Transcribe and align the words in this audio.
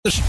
Dus- 0.00 0.20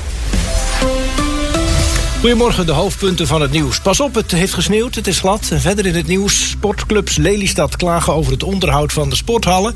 Goedemorgen, 2.20 2.66
de 2.66 2.72
hoofdpunten 2.72 3.28
van 3.28 3.42
het 3.42 3.52
nieuws. 3.52 3.80
Pas 3.80 4.00
op, 4.00 4.16
het 4.16 4.32
heeft 4.32 4.54
gesneeuwd, 4.54 4.96
het 4.96 5.08
is 5.08 5.20
glad. 5.20 5.52
Verder 5.54 5.86
in 5.86 5.96
het 5.96 6.08
nieuws, 6.08 6.50
sportclubs 6.50 7.16
Lelystad 7.18 7.76
klagen 7.76 8.14
over 8.14 8.32
het 8.32 8.44
onderhoud 8.44 8.94
van 8.94 9.10
de 9.10 9.16
sporthallen. 9.16 9.76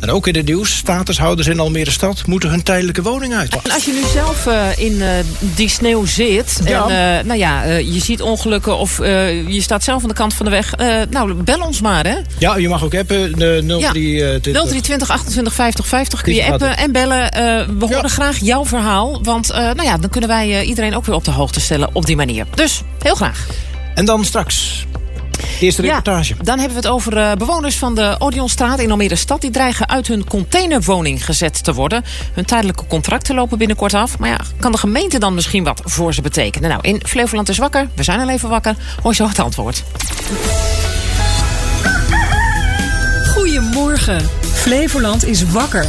En 0.00 0.10
ook 0.10 0.26
in 0.26 0.34
het 0.34 0.46
nieuws, 0.46 0.76
statushouders 0.76 1.48
in 1.48 1.60
Almere 1.60 1.90
Stad 1.90 2.26
moeten 2.26 2.50
hun 2.50 2.62
tijdelijke 2.62 3.02
woning 3.02 3.34
uit. 3.34 3.56
En 3.62 3.70
als 3.72 3.84
je 3.84 3.92
nu 3.92 4.02
zelf 4.12 4.46
uh, 4.46 4.66
in 4.76 4.92
uh, 4.92 5.08
die 5.40 5.68
sneeuw 5.68 6.04
zit 6.06 6.60
Ja. 6.64 6.88
en 6.88 7.18
uh, 7.18 7.24
nou 7.26 7.38
ja, 7.38 7.62
je 7.64 8.00
ziet 8.00 8.22
ongelukken 8.22 8.78
of 8.78 8.98
je 8.98 9.58
staat 9.60 9.84
zelf 9.84 10.02
aan 10.02 10.08
de 10.08 10.14
kant 10.14 10.34
van 10.34 10.46
de 10.46 10.50
weg, 10.52 10.74
nou 11.10 11.32
bel 11.34 11.60
ons 11.60 11.80
maar 11.80 12.06
hè. 12.06 12.16
Ja, 12.38 12.56
je 12.56 12.68
mag 12.68 12.84
ook 12.84 12.94
appen, 12.94 13.38
de 13.38 13.64
03... 13.92 14.14
Ja, 14.14 14.38
0320 14.40 15.10
28 15.10 15.54
50 15.54 15.86
50 15.86 16.20
kun 16.22 16.34
je 16.34 16.44
appen 16.52 16.76
en 16.76 16.92
bellen. 16.92 17.30
we 17.78 17.84
horen 17.86 18.02
Ja. 18.02 18.08
graag 18.08 18.38
jouw 18.38 18.64
verhaal, 18.66 19.20
want 19.22 19.48
nou 19.52 19.82
ja, 19.82 19.96
dan 19.96 20.10
kunnen 20.10 20.28
wij 20.30 20.64
iedereen 20.64 20.96
ook 20.96 21.04
weer 21.06 21.14
op 21.14 21.24
de 21.24 21.30
hoogte 21.30 21.60
stellen 21.60 21.88
op 21.92 22.06
die 22.06 22.16
manier. 22.16 22.46
Dus 22.54 22.82
heel 23.02 23.14
graag. 23.14 23.46
En 23.94 24.04
dan 24.04 24.24
straks, 24.24 24.84
eerste 25.60 25.82
reportage. 25.82 26.34
Ja, 26.38 26.42
dan 26.42 26.58
hebben 26.58 26.76
we 26.76 26.82
het 26.82 26.92
over 26.92 27.16
uh, 27.16 27.32
bewoners 27.32 27.76
van 27.76 27.94
de 27.94 28.16
Odeonstraat 28.18 28.78
in 28.78 28.90
Almere 28.90 29.16
Stad. 29.16 29.40
Die 29.40 29.50
dreigen 29.50 29.88
uit 29.88 30.06
hun 30.06 30.24
containerwoning 30.24 31.24
gezet 31.24 31.64
te 31.64 31.74
worden. 31.74 32.04
Hun 32.34 32.44
tijdelijke 32.44 32.86
contracten 32.86 33.34
lopen 33.34 33.58
binnenkort 33.58 33.94
af. 33.94 34.18
Maar 34.18 34.28
ja, 34.28 34.40
kan 34.58 34.72
de 34.72 34.78
gemeente 34.78 35.18
dan 35.18 35.34
misschien 35.34 35.64
wat 35.64 35.80
voor 35.84 36.14
ze 36.14 36.22
betekenen? 36.22 36.68
Nou, 36.68 36.80
in 36.82 37.00
Flevoland 37.06 37.48
is 37.48 37.58
wakker. 37.58 37.88
We 37.94 38.02
zijn 38.02 38.20
al 38.20 38.28
even 38.28 38.48
wakker. 38.48 38.74
Hoor 39.02 39.14
zo 39.14 39.28
het 39.28 39.38
antwoord. 39.38 39.84
Goedemorgen. 43.34 44.20
Flevoland 44.52 45.26
is 45.26 45.44
wakker. 45.44 45.86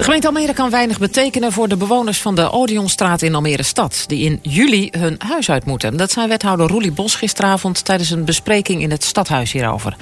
De 0.00 0.06
gemeente 0.06 0.26
Almere 0.26 0.52
kan 0.52 0.70
weinig 0.70 0.98
betekenen 0.98 1.52
voor 1.52 1.68
de 1.68 1.76
bewoners 1.76 2.20
van 2.20 2.34
de 2.34 2.50
Odeonstraat 2.50 3.22
in 3.22 3.34
Almere 3.34 3.62
Stad, 3.62 4.04
die 4.06 4.24
in 4.24 4.38
juli 4.42 4.88
hun 4.98 5.14
huis 5.18 5.50
uit 5.50 5.64
moeten. 5.64 5.96
Dat 5.96 6.10
zei 6.10 6.28
wethouder 6.28 6.68
Roelie 6.68 6.92
Bos 6.92 7.14
gisteravond 7.14 7.84
tijdens 7.84 8.10
een 8.10 8.24
bespreking 8.24 8.82
in 8.82 8.90
het 8.90 9.04
stadhuis 9.04 9.52
hierover. 9.52 9.96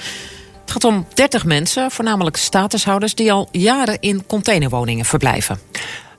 Het 0.61 0.71
gaat 0.71 0.85
om 0.85 1.07
30 1.15 1.45
mensen, 1.45 1.91
voornamelijk 1.91 2.37
statushouders, 2.37 3.15
die 3.15 3.33
al 3.33 3.49
jaren 3.53 3.97
in 4.01 4.27
containerwoningen 4.27 5.05
verblijven. 5.05 5.61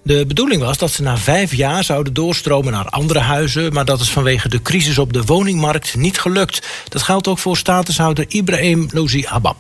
De 0.02 0.26
bedoeling 0.26 0.62
was 0.62 0.78
dat 0.78 0.92
ze 0.92 1.02
na 1.02 1.18
vijf 1.18 1.56
jaar 1.56 1.84
zouden 1.84 2.14
doorstromen 2.14 2.72
naar 2.72 2.90
andere 2.90 3.20
huizen... 3.20 3.74
maar 3.74 3.86
dat 3.86 4.00
is 4.00 4.10
vanwege 4.10 4.50
de 4.50 4.62
crisis 4.62 4.98
op 4.98 5.14
de 5.14 5.24
woningmarkt 5.24 5.96
niet 5.96 6.20
gelukt. 6.20 6.68
Dat 6.90 7.02
geldt 7.02 7.28
ook 7.28 7.40
voor 7.40 7.58
statushouder 7.58 8.26
Ibrahim 8.28 8.88
Lozi 8.92 9.24
Habab. 9.28 9.58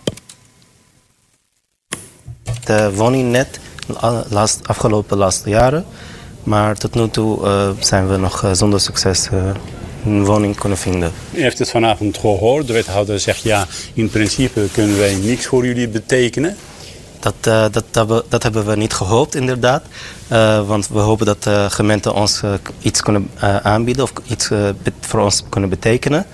De 2.63 2.91
woningnet 2.93 3.59
last, 4.29 4.59
afgelopen 4.67 5.17
laatste 5.17 5.49
jaren. 5.49 5.85
Maar 6.43 6.75
tot 6.77 6.95
nu 6.95 7.09
toe 7.09 7.45
uh, 7.45 7.69
zijn 7.79 8.07
we 8.07 8.17
nog 8.17 8.43
uh, 8.43 8.51
zonder 8.53 8.79
succes 8.79 9.29
uh, 9.33 9.43
een 10.05 10.25
woning 10.25 10.55
kunnen 10.55 10.77
vinden. 10.77 11.11
U 11.31 11.41
heeft 11.41 11.59
het 11.59 11.69
vanavond 11.69 12.17
gehoord. 12.17 12.67
De 12.67 12.73
wethouder 12.73 13.19
zegt 13.19 13.41
ja, 13.41 13.67
in 13.93 14.09
principe 14.09 14.67
kunnen 14.71 14.97
wij 14.97 15.15
niks 15.15 15.45
voor 15.45 15.65
jullie 15.65 15.87
betekenen. 15.87 16.55
Dat, 17.19 17.33
dat, 17.73 17.83
dat, 17.91 18.23
dat, 18.29 18.43
hebben 18.43 18.65
we 18.65 18.75
niet 18.75 18.93
gehoopt, 18.93 19.35
inderdaad. 19.35 19.83
want 20.65 20.87
we 20.87 20.99
hopen 20.99 21.25
dat 21.25 21.43
de 21.43 21.67
gemeente 21.69 22.13
ons 22.13 22.41
iets 22.81 23.01
kunnen 23.01 23.29
aanbieden 23.63 24.03
of 24.03 24.13
iets 24.27 24.49
voor 24.99 25.19
ons 25.19 25.43
kunnen 25.49 25.69
betekenen. 25.69 26.25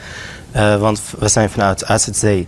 want 0.80 1.02
we 1.20 1.28
zijn 1.28 1.50
vanuit 1.50 1.86
AZC 1.86 2.46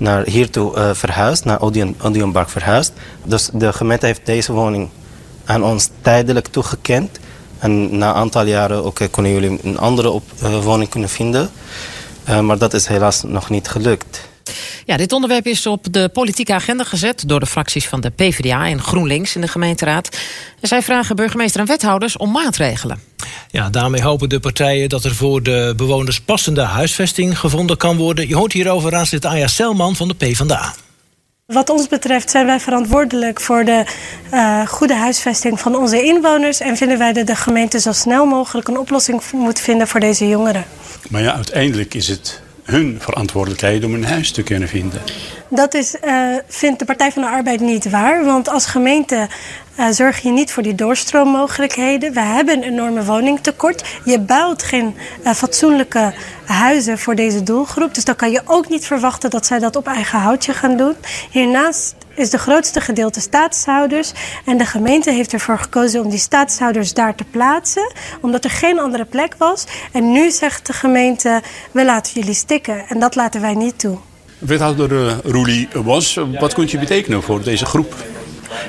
naar 0.00 0.26
hiertoe 0.26 0.76
uh, 0.76 0.90
verhuisd, 0.92 1.44
naar 1.44 1.60
Odeon, 1.60 1.96
Odeonbark 2.02 2.48
verhuisd. 2.48 2.92
Dus 3.24 3.50
de 3.52 3.72
gemeente 3.72 4.06
heeft 4.06 4.26
deze 4.26 4.52
woning 4.52 4.88
aan 5.44 5.64
ons 5.64 5.88
tijdelijk 6.00 6.46
toegekend. 6.46 7.18
En 7.58 7.98
na 7.98 8.08
een 8.08 8.14
aantal 8.14 8.46
jaren 8.46 8.84
okay, 8.84 9.08
kunnen 9.08 9.32
jullie 9.32 9.58
een 9.62 9.78
andere 9.78 10.10
op, 10.10 10.22
uh, 10.42 10.64
woning 10.64 10.88
kunnen 10.88 11.08
vinden. 11.08 11.50
Maar 12.42 12.58
dat 12.58 12.74
is 12.74 12.86
helaas 12.86 13.22
nog 13.22 13.50
niet 13.50 13.68
gelukt. 13.68 14.28
Ja, 14.84 14.96
dit 14.96 15.12
onderwerp 15.12 15.46
is 15.46 15.66
op 15.66 15.86
de 15.90 16.08
politieke 16.08 16.54
agenda 16.54 16.84
gezet 16.84 17.22
door 17.26 17.40
de 17.40 17.46
fracties 17.46 17.88
van 17.88 18.00
de 18.00 18.10
PvdA 18.10 18.66
en 18.66 18.82
GroenLinks 18.82 19.34
in 19.34 19.40
de 19.40 19.48
gemeenteraad. 19.48 20.18
En 20.60 20.68
zij 20.68 20.82
vragen 20.82 21.16
burgemeester 21.16 21.60
en 21.60 21.66
wethouders 21.66 22.16
om 22.16 22.30
maatregelen. 22.30 23.09
Ja, 23.50 23.70
daarmee 23.70 24.02
hopen 24.02 24.28
de 24.28 24.40
partijen 24.40 24.88
dat 24.88 25.04
er 25.04 25.14
voor 25.14 25.42
de 25.42 25.72
bewoners 25.76 26.20
passende 26.20 26.60
huisvesting 26.60 27.38
gevonden 27.38 27.76
kan 27.76 27.96
worden. 27.96 28.28
Je 28.28 28.36
hoort 28.36 28.52
hierover 28.52 28.90
raadslid 28.90 29.24
Aya 29.24 29.46
Selman 29.46 29.96
van 29.96 30.08
de 30.08 30.14
PvdA. 30.14 30.74
Wat 31.46 31.70
ons 31.70 31.88
betreft 31.88 32.30
zijn 32.30 32.46
wij 32.46 32.60
verantwoordelijk 32.60 33.40
voor 33.40 33.64
de 33.64 33.84
uh, 34.32 34.66
goede 34.66 34.94
huisvesting 34.94 35.60
van 35.60 35.76
onze 35.76 36.02
inwoners. 36.02 36.60
En 36.60 36.76
vinden 36.76 36.98
wij 36.98 37.12
dat 37.12 37.26
de 37.26 37.36
gemeente 37.36 37.80
zo 37.80 37.92
snel 37.92 38.26
mogelijk 38.26 38.68
een 38.68 38.78
oplossing 38.78 39.22
moet 39.32 39.60
vinden 39.60 39.88
voor 39.88 40.00
deze 40.00 40.28
jongeren. 40.28 40.64
Maar 41.08 41.22
ja, 41.22 41.34
uiteindelijk 41.34 41.94
is 41.94 42.08
het 42.08 42.42
hun 42.70 42.96
verantwoordelijkheid 43.00 43.84
om 43.84 43.94
een 43.94 44.04
huis 44.04 44.32
te 44.32 44.42
kunnen 44.42 44.68
vinden. 44.68 45.00
Dat 45.48 45.74
is, 45.74 45.96
uh, 46.04 46.36
vindt 46.46 46.78
de 46.78 46.84
Partij 46.84 47.12
van 47.12 47.22
de 47.22 47.28
Arbeid 47.28 47.60
niet 47.60 47.90
waar. 47.90 48.24
Want 48.24 48.48
als 48.48 48.66
gemeente 48.66 49.28
uh, 49.78 49.88
zorg 49.90 50.20
je 50.20 50.30
niet 50.30 50.52
voor 50.52 50.62
die 50.62 50.74
doorstroommogelijkheden. 50.74 52.12
We 52.12 52.20
hebben 52.20 52.56
een 52.56 52.62
enorme 52.62 53.04
woningtekort. 53.04 53.84
Je 54.04 54.18
bouwt 54.18 54.62
geen 54.62 54.94
uh, 55.24 55.32
fatsoenlijke 55.32 56.14
huizen 56.44 56.98
voor 56.98 57.14
deze 57.14 57.42
doelgroep. 57.42 57.94
Dus 57.94 58.04
dan 58.04 58.16
kan 58.16 58.30
je 58.30 58.42
ook 58.44 58.68
niet 58.68 58.86
verwachten 58.86 59.30
dat 59.30 59.46
zij 59.46 59.58
dat 59.58 59.76
op 59.76 59.86
eigen 59.86 60.18
houtje 60.18 60.52
gaan 60.52 60.76
doen. 60.76 60.94
Hiernaast 61.30 61.94
is 62.20 62.30
de 62.30 62.38
grootste 62.38 62.80
gedeelte 62.80 63.20
staatshouders. 63.20 64.12
En 64.44 64.58
de 64.58 64.66
gemeente 64.66 65.10
heeft 65.10 65.32
ervoor 65.32 65.58
gekozen 65.58 66.04
om 66.04 66.10
die 66.10 66.18
staatshouders 66.18 66.94
daar 66.94 67.14
te 67.14 67.24
plaatsen. 67.24 67.92
Omdat 68.20 68.44
er 68.44 68.50
geen 68.50 68.80
andere 68.80 69.04
plek 69.04 69.34
was. 69.38 69.64
En 69.92 70.12
nu 70.12 70.30
zegt 70.30 70.66
de 70.66 70.72
gemeente, 70.72 71.42
we 71.70 71.84
laten 71.84 72.12
jullie 72.14 72.34
stikken. 72.34 72.88
En 72.88 73.00
dat 73.00 73.14
laten 73.14 73.40
wij 73.40 73.54
niet 73.54 73.78
toe. 73.78 73.98
Wethouder 74.38 74.92
uh, 74.92 75.12
Roelie 75.24 75.68
Bos, 75.84 76.18
wat 76.38 76.54
kunt 76.54 76.70
je 76.70 76.78
betekenen 76.78 77.22
voor 77.22 77.42
deze 77.42 77.66
groep? 77.66 77.94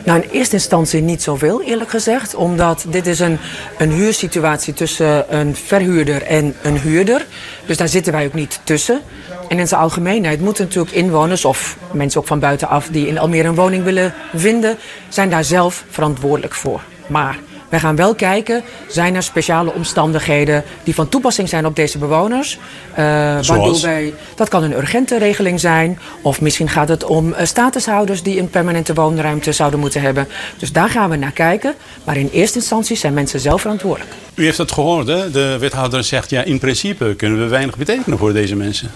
Nou, 0.04 0.22
in 0.22 0.30
eerste 0.30 0.56
instantie 0.56 1.02
niet 1.02 1.24
zoveel, 1.24 1.62
eerlijk 1.62 1.90
gezegd. 1.90 2.36
Omdat 2.36 2.86
dit 2.88 3.08
is 3.08 3.20
een, 3.20 3.38
een 3.78 3.92
huursituatie 3.92 4.74
tussen 4.74 5.38
een 5.38 5.56
verhuurder 5.56 6.24
en 6.24 6.56
een 6.62 6.80
huurder. 6.80 7.26
Dus 7.66 7.78
daar 7.78 7.88
zitten 7.88 8.14
wij 8.14 8.26
ook 8.26 8.34
niet 8.34 8.60
tussen. 8.64 9.02
En 9.50 9.60
in 9.60 9.68
zijn 9.68 9.82
algemeenheid 9.82 10.42
moeten 10.42 10.66
natuurlijk 10.66 10.96
inwoners... 10.96 11.46
of 11.46 11.78
mensen 11.92 12.22
ook 12.22 12.28
van 12.28 12.40
buitenaf 12.40 12.88
die 12.88 13.08
in 13.08 13.18
Almere 13.18 13.48
een 13.48 13.56
woning 13.56 13.84
willen 13.84 14.14
vinden... 14.36 14.78
zijn 15.10 15.30
daar 15.30 15.44
zelf 15.44 15.84
verantwoordelijk 15.90 16.54
voor. 16.54 16.82
Maar 17.08 17.38
wij 17.72 17.80
gaan 17.80 17.96
wel 17.96 18.16
kijken, 18.16 18.64
zijn 18.88 19.16
er 19.16 19.24
speciale 19.24 19.74
omstandigheden 19.74 20.64
die 20.84 20.96
van 20.96 21.10
toepassing 21.10 21.50
zijn 21.50 21.66
op 21.66 21.76
deze 21.76 21.98
bewoners? 21.98 22.58
Uh, 22.92 22.96
waardoor 22.96 23.82
wij, 23.82 24.14
dat 24.36 24.50
kan 24.50 24.64
een 24.64 24.78
urgente 24.78 25.18
regeling 25.18 25.60
zijn, 25.60 26.00
of 26.22 26.42
misschien 26.42 26.70
gaat 26.70 26.88
het 26.88 27.04
om 27.04 27.30
uh, 27.30 27.36
statushouders 27.44 28.24
die 28.24 28.40
een 28.40 28.50
permanente 28.50 28.94
woonruimte 28.94 29.52
zouden 29.52 29.80
moeten 29.80 30.02
hebben. 30.02 30.28
Dus 30.58 30.72
daar 30.72 30.90
gaan 30.90 31.10
we 31.10 31.16
naar 31.16 31.32
kijken. 31.32 31.74
Maar 32.04 32.18
in 32.18 32.30
eerste 32.32 32.58
instantie 32.58 32.96
zijn 32.96 33.14
mensen 33.14 33.40
zelf 33.40 33.62
verantwoordelijk. 33.62 34.12
U 34.36 34.44
heeft 34.44 34.58
het 34.58 34.72
gehoord, 34.72 35.08
hè? 35.08 35.32
De 35.32 35.58
wethouder 35.60 36.04
zegt 36.04 36.30
ja, 36.30 36.44
in 36.44 36.60
principe 36.60 37.16
kunnen 37.16 37.40
we 37.40 37.48
weinig 37.48 37.78
betekenen 37.78 38.18
voor 38.18 38.34
deze 38.34 38.56
mensen. 38.56 38.92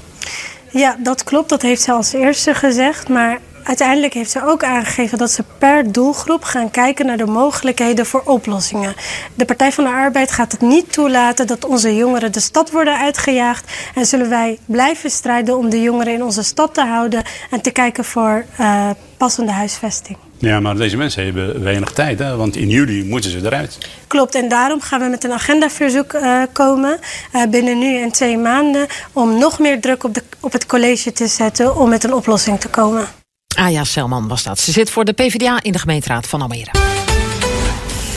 Ja, 0.72 0.98
dat 1.04 1.24
klopt. 1.24 1.50
Dat 1.50 1.62
heeft 1.62 1.82
ze 1.82 1.92
als 1.92 2.14
eerste 2.14 2.54
gezegd. 2.54 3.10
Maar 3.10 3.40
uiteindelijk 3.66 4.14
heeft 4.14 4.32
ze 4.32 4.46
ook 4.46 4.64
aangegeven 4.64 5.18
dat 5.18 5.32
ze 5.32 5.44
per 5.58 5.92
doelgroep 5.92 6.44
gaan 6.44 6.72
kijken 6.72 7.06
naar 7.06 7.18
de 7.18 7.26
mogelijkheden 7.26 8.06
voor 8.06 8.22
oplossingen. 8.26 8.96
De 9.34 9.46
Partij 9.46 9.72
van 9.72 9.84
de 9.84 9.90
Arbeid 9.90 10.32
gaat 10.32 10.52
het 10.52 10.62
niet 10.62 10.94
toelaten 10.94 11.48
dat 11.48 11.66
onze 11.66 11.96
jongeren 11.96 12.32
de 12.32 12.40
stad 12.40 12.72
worden 12.72 12.98
uitgejaagd. 12.98 13.72
En 13.96 14.06
zullen 14.06 14.30
wij 14.30 14.60
blijven 14.66 15.10
strijden 15.10 15.58
om 15.58 15.70
de 15.70 15.82
jongeren 15.82 16.14
in 16.14 16.24
onze 16.24 16.44
stad 16.44 16.74
te 16.74 16.86
houden 16.86 17.24
en 17.50 17.62
te 17.62 17.72
kijken 17.72 18.06
voor 18.06 18.46
uh, 18.60 18.90
passende 19.18 19.52
huisvesting. 19.52 20.18
Ja, 20.38 20.60
maar 20.60 20.76
deze 20.76 20.98
mensen 20.98 21.24
hebben 21.26 21.64
weinig 21.64 21.92
tijd, 21.92 22.20
hè? 22.20 22.36
want 22.36 22.56
in 22.56 22.70
juli 22.70 23.04
moeten 23.04 23.32
ze 23.32 23.38
eruit. 23.38 23.78
Klopt, 24.08 24.36
en 24.36 24.48
daarom 24.50 24.82
gaan 24.82 25.00
we 25.00 25.08
met 25.08 25.24
een 25.24 25.32
agendaverzoek 25.32 26.14
uh, 26.14 26.42
komen 26.52 27.00
uh, 27.34 27.44
binnen 27.50 27.80
nu 27.80 28.02
en 28.02 28.12
twee 28.12 28.38
maanden... 28.38 28.88
om 29.14 29.38
nog 29.38 29.60
meer 29.60 29.82
druk 29.82 30.04
op, 30.04 30.14
de, 30.14 30.24
op 30.40 30.52
het 30.52 30.66
college 30.66 31.12
te 31.12 31.28
zetten 31.28 31.78
om 31.78 31.90
met 31.90 32.04
een 32.04 32.14
oplossing 32.14 32.60
te 32.60 32.68
komen. 32.68 33.08
Aya 33.56 33.84
Selman 33.84 34.28
was 34.28 34.44
dat. 34.44 34.60
Ze 34.60 34.72
zit 34.72 34.90
voor 34.90 35.06
de 35.06 35.14
PvdA 35.14 35.64
in 35.64 35.72
de 35.72 35.80
gemeenteraad 35.80 36.28
van 36.28 36.42
Almere. 36.42 36.72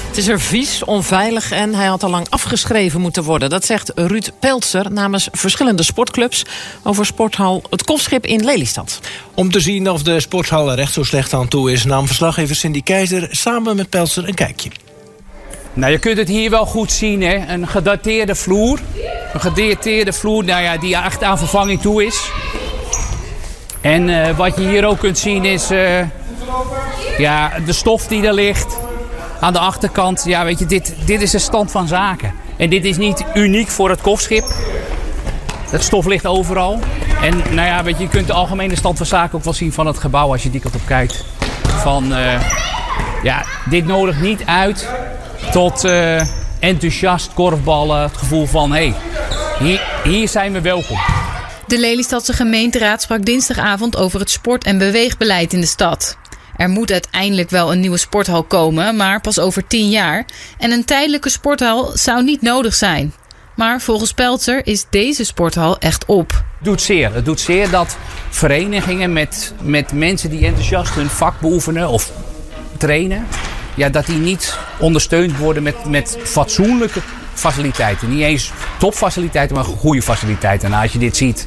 Het 0.08 0.16
is 0.16 0.28
er 0.28 0.40
vies, 0.40 0.84
onveilig 0.84 1.50
en 1.50 1.74
hij 1.74 1.86
had 1.86 2.02
al 2.02 2.10
lang 2.10 2.26
afgeschreven 2.30 3.00
moeten 3.00 3.22
worden. 3.22 3.50
Dat 3.50 3.64
zegt 3.64 3.92
Ruud 3.94 4.30
Peltzer 4.40 4.92
namens 4.92 5.28
verschillende 5.32 5.82
sportclubs... 5.82 6.44
over 6.82 7.06
sporthal 7.06 7.62
Het 7.70 7.84
Kofschip 7.84 8.26
in 8.26 8.44
Lelystad. 8.44 9.00
Om 9.34 9.50
te 9.50 9.60
zien 9.60 9.90
of 9.90 10.02
de 10.02 10.20
sporthal 10.20 10.72
er 10.72 10.78
echt 10.78 10.92
zo 10.92 11.02
slecht 11.02 11.32
aan 11.32 11.48
toe 11.48 11.72
is... 11.72 11.84
nam 11.84 12.06
verslaggever 12.06 12.56
Cindy 12.56 12.82
Keizer 12.82 13.28
samen 13.30 13.76
met 13.76 13.88
Peltzer 13.88 14.28
een 14.28 14.34
kijkje. 14.34 14.70
Nou, 15.72 15.92
je 15.92 15.98
kunt 15.98 16.18
het 16.18 16.28
hier 16.28 16.50
wel 16.50 16.66
goed 16.66 16.92
zien, 16.92 17.22
hè. 17.22 17.52
Een 17.52 17.68
gedateerde 17.68 18.34
vloer. 18.34 18.78
Een 19.32 19.40
gedateerde 19.40 20.12
vloer 20.12 20.44
nou 20.44 20.62
ja, 20.62 20.76
die 20.76 20.96
echt 20.96 21.22
aan 21.22 21.38
vervanging 21.38 21.80
toe 21.80 22.04
is. 22.04 22.30
En 23.80 24.08
uh, 24.08 24.36
wat 24.36 24.56
je 24.56 24.68
hier 24.68 24.86
ook 24.86 24.98
kunt 24.98 25.18
zien 25.18 25.44
is 25.44 25.70
uh, 25.70 26.00
ja, 27.18 27.52
de 27.66 27.72
stof 27.72 28.06
die 28.06 28.26
er 28.26 28.34
ligt. 28.34 28.76
aan 29.40 29.52
de 29.52 29.58
achterkant, 29.58 30.22
ja, 30.26 30.44
weet 30.44 30.58
je, 30.58 30.66
dit, 30.66 30.94
dit 31.04 31.22
is 31.22 31.30
de 31.30 31.38
stand 31.38 31.70
van 31.70 31.88
zaken. 31.88 32.32
En 32.56 32.70
dit 32.70 32.84
is 32.84 32.96
niet 32.96 33.24
uniek 33.34 33.68
voor 33.68 33.90
het 33.90 34.00
kofschip. 34.00 34.44
Het 35.70 35.82
stof 35.82 36.06
ligt 36.06 36.26
overal. 36.26 36.80
En 37.22 37.36
nou 37.36 37.68
ja, 37.68 37.82
weet 37.82 37.96
je, 37.96 38.02
je 38.02 38.08
kunt 38.08 38.26
de 38.26 38.32
algemene 38.32 38.76
stand 38.76 38.96
van 38.96 39.06
zaken 39.06 39.38
ook 39.38 39.44
wel 39.44 39.52
zien 39.52 39.72
van 39.72 39.86
het 39.86 39.98
gebouw 39.98 40.32
als 40.32 40.42
je 40.42 40.50
die 40.50 40.60
kant 40.60 40.74
op 40.74 40.86
kijkt. 40.86 41.24
Van, 41.62 42.14
eh, 42.14 42.40
ja, 43.22 43.44
dit 43.70 43.86
nodigt 43.86 44.20
niet 44.20 44.44
uit 44.46 44.88
tot 45.52 45.84
eh, 45.84 46.20
enthousiast 46.58 47.30
korfballen. 47.34 48.02
Het 48.02 48.16
gevoel 48.16 48.46
van, 48.46 48.72
hé, 48.72 48.76
hey, 48.78 48.94
hier, 49.58 49.82
hier 50.04 50.28
zijn 50.28 50.52
we 50.52 50.60
welkom. 50.60 51.17
De 51.68 51.78
Lelystadse 51.78 52.32
gemeenteraad 52.32 53.02
sprak 53.02 53.24
dinsdagavond 53.24 53.96
over 53.96 54.20
het 54.20 54.30
sport- 54.30 54.64
en 54.64 54.78
beweegbeleid 54.78 55.52
in 55.52 55.60
de 55.60 55.66
stad. 55.66 56.16
Er 56.56 56.68
moet 56.68 56.92
uiteindelijk 56.92 57.50
wel 57.50 57.72
een 57.72 57.80
nieuwe 57.80 57.96
sporthal 57.96 58.42
komen, 58.42 58.96
maar 58.96 59.20
pas 59.20 59.38
over 59.38 59.66
tien 59.66 59.90
jaar. 59.90 60.24
En 60.58 60.70
een 60.70 60.84
tijdelijke 60.84 61.28
sporthal 61.28 61.90
zou 61.94 62.24
niet 62.24 62.42
nodig 62.42 62.74
zijn. 62.74 63.12
Maar 63.56 63.80
volgens 63.80 64.12
Peltzer 64.12 64.66
is 64.66 64.84
deze 64.90 65.24
sporthal 65.24 65.78
echt 65.78 66.04
op. 66.04 66.30
Het 66.30 66.42
doet 66.60 66.82
zeer. 66.82 67.14
Het 67.14 67.24
doet 67.24 67.40
zeer 67.40 67.70
dat 67.70 67.96
verenigingen 68.30 69.12
met, 69.12 69.54
met 69.62 69.92
mensen 69.92 70.30
die 70.30 70.46
enthousiast 70.46 70.94
hun 70.94 71.10
vak 71.10 71.40
beoefenen 71.40 71.88
of 71.88 72.12
trainen, 72.76 73.26
ja, 73.74 73.88
dat 73.88 74.06
die 74.06 74.18
niet 74.18 74.58
ondersteund 74.78 75.36
worden 75.36 75.62
met, 75.62 75.84
met 75.84 76.18
fatsoenlijke 76.22 77.00
faciliteiten. 77.38 78.10
Niet 78.10 78.22
eens 78.22 78.52
topfaciliteiten, 78.78 79.56
maar 79.56 79.64
goede 79.64 80.02
faciliteiten. 80.02 80.72
En 80.72 80.80
als 80.80 80.92
je 80.92 80.98
dit 80.98 81.16
ziet, 81.16 81.46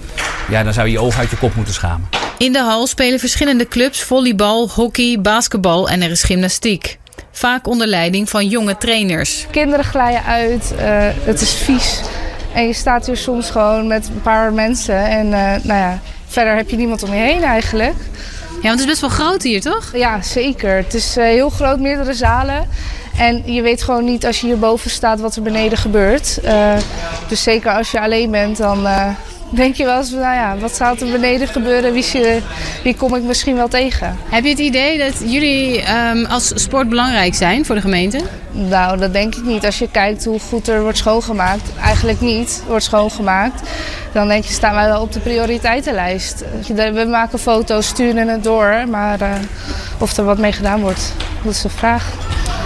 ja, 0.49 0.63
dan 0.63 0.73
zou 0.73 0.87
je 0.87 0.91
je 0.91 0.99
oog 0.99 1.17
uit 1.17 1.29
je 1.29 1.37
kop 1.37 1.55
moeten 1.55 1.73
schamen. 1.73 2.09
In 2.37 2.53
de 2.53 2.59
hal 2.59 2.87
spelen 2.87 3.19
verschillende 3.19 3.67
clubs 3.67 4.03
volleybal, 4.03 4.69
hockey, 4.69 5.17
basketbal 5.21 5.89
en 5.89 6.01
er 6.01 6.11
is 6.11 6.23
gymnastiek. 6.23 6.99
Vaak 7.31 7.67
onder 7.67 7.87
leiding 7.87 8.29
van 8.29 8.47
jonge 8.47 8.77
trainers. 8.77 9.45
Kinderen 9.51 9.85
glijden 9.85 10.23
uit, 10.23 10.73
uh, 10.75 10.79
het 11.23 11.41
is 11.41 11.53
vies. 11.53 12.01
En 12.53 12.67
je 12.67 12.73
staat 12.73 13.05
hier 13.05 13.17
soms 13.17 13.49
gewoon 13.49 13.87
met 13.87 14.07
een 14.07 14.21
paar 14.21 14.53
mensen. 14.53 15.05
En 15.05 15.25
uh, 15.25 15.31
nou 15.63 15.79
ja, 15.79 15.99
verder 16.27 16.55
heb 16.55 16.69
je 16.69 16.77
niemand 16.77 17.03
om 17.03 17.13
je 17.13 17.19
heen 17.19 17.43
eigenlijk. 17.43 17.95
Ja, 18.61 18.67
want 18.67 18.79
het 18.79 18.79
is 18.79 18.85
best 18.85 19.01
wel 19.01 19.09
groot 19.09 19.43
hier, 19.43 19.61
toch? 19.61 19.89
Ja, 19.93 20.21
zeker. 20.21 20.75
Het 20.75 20.93
is 20.93 21.17
uh, 21.17 21.23
heel 21.23 21.49
groot, 21.49 21.79
meerdere 21.79 22.13
zalen. 22.13 22.67
En 23.17 23.53
je 23.53 23.61
weet 23.61 23.83
gewoon 23.83 24.05
niet 24.05 24.25
als 24.25 24.41
je 24.41 24.47
hierboven 24.47 24.89
staat 24.89 25.19
wat 25.19 25.35
er 25.35 25.41
beneden 25.41 25.77
gebeurt. 25.77 26.39
Uh, 26.43 26.73
dus 27.27 27.43
zeker 27.43 27.71
als 27.71 27.91
je 27.91 28.01
alleen 28.01 28.31
bent, 28.31 28.57
dan 28.57 28.85
uh, 28.85 29.07
denk 29.49 29.75
je 29.75 29.85
wel 29.85 29.97
eens, 29.97 30.11
nou 30.11 30.21
ja, 30.21 30.57
wat 30.57 30.77
gaat 30.77 31.01
er 31.01 31.11
beneden 31.11 31.47
gebeuren? 31.47 31.93
Wie, 31.93 32.05
je, 32.11 32.39
wie 32.83 32.95
kom 32.95 33.15
ik 33.15 33.23
misschien 33.23 33.55
wel 33.55 33.67
tegen? 33.67 34.17
Heb 34.29 34.43
je 34.43 34.49
het 34.49 34.59
idee 34.59 34.97
dat 34.97 35.13
jullie 35.31 35.83
um, 36.13 36.25
als 36.25 36.51
sport 36.55 36.89
belangrijk 36.89 37.35
zijn 37.35 37.65
voor 37.65 37.75
de 37.75 37.81
gemeente? 37.81 38.19
Nou, 38.51 38.97
dat 38.97 39.13
denk 39.13 39.35
ik 39.35 39.43
niet. 39.43 39.65
Als 39.65 39.79
je 39.79 39.91
kijkt 39.91 40.25
hoe 40.25 40.39
goed 40.39 40.67
er 40.67 40.81
wordt 40.81 40.97
schoongemaakt, 40.97 41.69
eigenlijk 41.81 42.21
niet 42.21 42.63
wordt 42.67 42.83
schoongemaakt, 42.83 43.69
dan 44.11 44.27
denk 44.27 44.43
je, 44.43 44.53
staan 44.53 44.75
wij 44.75 44.87
wel 44.87 45.01
op 45.01 45.11
de 45.11 45.19
prioriteitenlijst. 45.19 46.43
We 46.67 47.05
maken 47.09 47.39
foto's, 47.39 47.87
sturen 47.87 48.27
het 48.27 48.43
door, 48.43 48.83
maar 48.89 49.21
uh, 49.21 49.29
of 49.99 50.17
er 50.17 50.23
wat 50.23 50.37
mee 50.37 50.51
gedaan 50.51 50.81
wordt, 50.81 51.13
dat 51.43 51.53
is 51.53 51.61
de 51.61 51.69
vraag. 51.69 52.13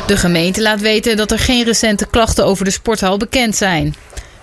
De 0.05 0.17
gemeente 0.17 0.61
laat 0.61 0.81
weten 0.81 1.17
dat 1.17 1.31
er 1.31 1.39
geen 1.39 1.63
recente 1.63 2.05
klachten 2.05 2.45
over 2.45 2.65
de 2.65 2.71
sporthal 2.71 3.17
bekend 3.17 3.55
zijn. 3.55 3.95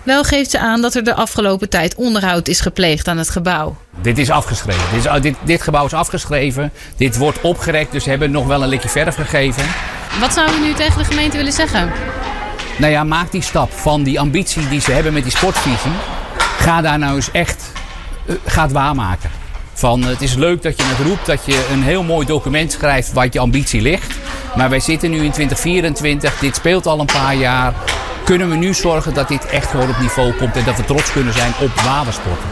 Wel 0.03 0.23
geeft 0.23 0.51
ze 0.51 0.59
aan 0.59 0.81
dat 0.81 0.95
er 0.95 1.03
de 1.03 1.13
afgelopen 1.13 1.69
tijd 1.69 1.95
onderhoud 1.95 2.47
is 2.47 2.59
gepleegd 2.59 3.07
aan 3.07 3.17
het 3.17 3.29
gebouw. 3.29 3.75
Dit 4.01 4.17
is 4.17 4.29
afgeschreven. 4.29 4.83
Dit, 4.93 5.05
is, 5.05 5.21
dit, 5.21 5.35
dit 5.43 5.61
gebouw 5.61 5.85
is 5.85 5.93
afgeschreven. 5.93 6.71
Dit 6.97 7.17
wordt 7.17 7.41
opgerekt, 7.41 7.91
dus 7.91 8.03
ze 8.03 8.09
hebben 8.09 8.31
nog 8.31 8.47
wel 8.47 8.63
een 8.63 8.69
likje 8.69 8.89
verf 8.89 9.15
gegeven. 9.15 9.63
Wat 10.19 10.33
zou 10.33 10.51
u 10.55 10.59
nu 10.59 10.73
tegen 10.73 10.97
de 10.97 11.05
gemeente 11.05 11.37
willen 11.37 11.53
zeggen? 11.53 11.91
Nou 12.77 12.91
ja, 12.91 13.03
maak 13.03 13.31
die 13.31 13.41
stap 13.41 13.71
van 13.71 14.03
die 14.03 14.19
ambitie 14.19 14.67
die 14.67 14.81
ze 14.81 14.91
hebben 14.91 15.13
met 15.13 15.23
die 15.23 15.31
sportvisie. 15.31 15.91
Ga 16.37 16.81
daar 16.81 16.99
nou 16.99 17.15
eens 17.15 17.31
echt, 17.31 17.71
uh, 18.25 18.35
ga 18.45 18.61
het 18.61 18.71
waarmaken. 18.71 19.42
Van, 19.73 20.03
het 20.03 20.21
is 20.21 20.33
leuk 20.33 20.61
dat 20.61 20.77
je 20.77 20.83
het 20.85 21.07
roept, 21.07 21.25
dat 21.25 21.45
je 21.45 21.69
een 21.71 21.83
heel 21.83 22.03
mooi 22.03 22.25
document 22.25 22.71
schrijft 22.71 23.13
waar 23.13 23.27
je 23.31 23.39
ambitie 23.39 23.81
ligt. 23.81 24.15
Maar 24.55 24.69
wij 24.69 24.79
zitten 24.79 25.09
nu 25.09 25.23
in 25.23 25.31
2024, 25.31 26.39
dit 26.39 26.55
speelt 26.55 26.85
al 26.85 26.99
een 26.99 27.05
paar 27.05 27.35
jaar. 27.35 27.73
Kunnen 28.25 28.49
we 28.49 28.55
nu 28.55 28.73
zorgen 28.73 29.13
dat 29.13 29.27
dit 29.27 29.45
echt 29.45 29.69
gewoon 29.69 29.89
op 29.89 29.99
niveau 29.99 30.33
komt 30.33 30.55
en 30.55 30.63
dat 30.63 30.77
we 30.77 30.85
trots 30.85 31.11
kunnen 31.11 31.33
zijn 31.33 31.53
op 31.61 31.69
watersporten? 31.69 32.49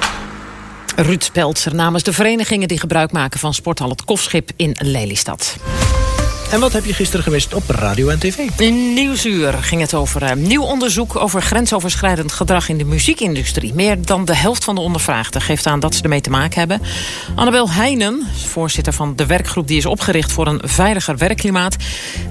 Ruud 0.95 1.29
Peltzer 1.33 1.75
namens 1.75 2.03
de 2.03 2.13
verenigingen 2.13 2.67
die 2.67 2.79
gebruik 2.79 3.11
maken 3.11 3.39
van 3.39 3.53
Sporthal 3.53 3.89
het 3.89 4.05
Kofschip 4.05 4.49
in 4.55 4.75
Lelystad. 4.79 5.55
En 6.51 6.59
wat 6.59 6.73
heb 6.73 6.85
je 6.85 6.93
gisteren 6.93 7.23
gemist 7.23 7.53
op 7.53 7.69
radio 7.69 8.09
en 8.09 8.19
tv? 8.19 8.37
In 8.57 8.93
Nieuwsuur 8.93 9.53
ging 9.53 9.81
het 9.81 9.93
over 9.93 10.23
uh, 10.23 10.31
nieuw 10.33 10.61
onderzoek 10.61 11.15
over 11.15 11.41
grensoverschrijdend 11.41 12.31
gedrag 12.31 12.69
in 12.69 12.77
de 12.77 12.83
muziekindustrie. 12.83 13.73
Meer 13.73 14.05
dan 14.05 14.25
de 14.25 14.35
helft 14.35 14.63
van 14.63 14.75
de 14.75 14.81
ondervraagden 14.81 15.41
geeft 15.41 15.65
aan 15.65 15.79
dat 15.79 15.95
ze 15.95 16.03
ermee 16.03 16.21
te 16.21 16.29
maken 16.29 16.59
hebben. 16.59 16.81
Annabel 17.35 17.71
Heijnen, 17.71 18.27
voorzitter 18.47 18.93
van 18.93 19.15
de 19.15 19.25
werkgroep 19.25 19.67
die 19.67 19.77
is 19.77 19.85
opgericht 19.85 20.31
voor 20.31 20.47
een 20.47 20.61
veiliger 20.63 21.17
werkklimaat, 21.17 21.75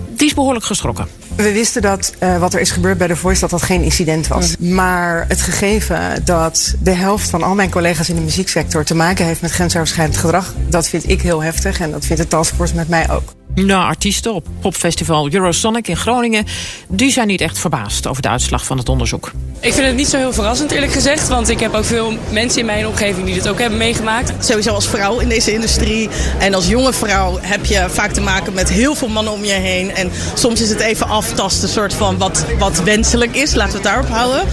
die 0.08 0.26
is 0.26 0.34
behoorlijk 0.34 0.64
geschrokken. 0.64 1.08
We 1.36 1.52
wisten 1.52 1.82
dat 1.82 2.14
uh, 2.22 2.38
wat 2.38 2.54
er 2.54 2.60
is 2.60 2.70
gebeurd 2.70 2.98
bij 2.98 3.06
de 3.06 3.16
Voice 3.16 3.40
dat 3.40 3.50
dat 3.50 3.62
geen 3.62 3.82
incident 3.82 4.26
was. 4.26 4.56
Mm. 4.58 4.74
Maar 4.74 5.24
het 5.28 5.40
gegeven 5.40 6.24
dat 6.24 6.74
de 6.80 6.94
helft 6.94 7.30
van 7.30 7.42
al 7.42 7.54
mijn 7.54 7.70
collega's 7.70 8.08
in 8.08 8.14
de 8.14 8.20
muzieksector 8.20 8.84
te 8.84 8.94
maken 8.94 9.24
heeft 9.24 9.40
met 9.40 9.50
grensoverschrijdend 9.50 10.18
gedrag, 10.18 10.54
dat 10.68 10.88
vind 10.88 11.08
ik 11.08 11.22
heel 11.22 11.42
heftig 11.42 11.80
en 11.80 11.90
dat 11.90 12.06
vindt 12.06 12.22
de 12.22 12.28
taskforce 12.28 12.74
met 12.74 12.88
mij 12.88 13.10
ook. 13.10 13.38
Nou, 13.54 13.84
artiesten 13.84 14.34
op 14.34 14.46
popfestival 14.60 15.32
Eurosonic 15.32 15.88
in 15.88 15.96
Groningen... 15.96 16.44
die 16.88 17.10
zijn 17.10 17.26
niet 17.26 17.40
echt 17.40 17.58
verbaasd 17.58 18.06
over 18.06 18.22
de 18.22 18.28
uitslag 18.28 18.64
van 18.64 18.78
het 18.78 18.88
onderzoek. 18.88 19.32
Ik 19.60 19.72
vind 19.72 19.86
het 19.86 19.96
niet 19.96 20.08
zo 20.08 20.16
heel 20.16 20.32
verrassend 20.32 20.70
eerlijk 20.70 20.92
gezegd... 20.92 21.28
want 21.28 21.48
ik 21.48 21.60
heb 21.60 21.74
ook 21.74 21.84
veel 21.84 22.12
mensen 22.30 22.60
in 22.60 22.66
mijn 22.66 22.86
omgeving 22.86 23.26
die 23.26 23.34
dit 23.34 23.48
ook 23.48 23.58
hebben 23.58 23.78
meegemaakt. 23.78 24.46
Sowieso 24.46 24.74
als 24.74 24.88
vrouw 24.88 25.18
in 25.18 25.28
deze 25.28 25.52
industrie 25.52 26.08
en 26.38 26.54
als 26.54 26.68
jonge 26.68 26.92
vrouw... 26.92 27.38
heb 27.40 27.64
je 27.64 27.86
vaak 27.88 28.12
te 28.12 28.20
maken 28.20 28.52
met 28.52 28.68
heel 28.68 28.94
veel 28.94 29.08
mannen 29.08 29.32
om 29.32 29.44
je 29.44 29.52
heen. 29.52 29.94
En 29.94 30.10
soms 30.34 30.60
is 30.60 30.68
het 30.68 30.80
even 30.80 31.08
aftasten 31.08 31.68
soort 31.68 31.94
van 31.94 32.18
wat, 32.18 32.44
wat 32.58 32.82
wenselijk 32.82 33.36
is. 33.36 33.54
Laten 33.54 33.72
we 33.72 33.78
het 33.78 33.86
daarop 33.86 34.08
houden. 34.08 34.48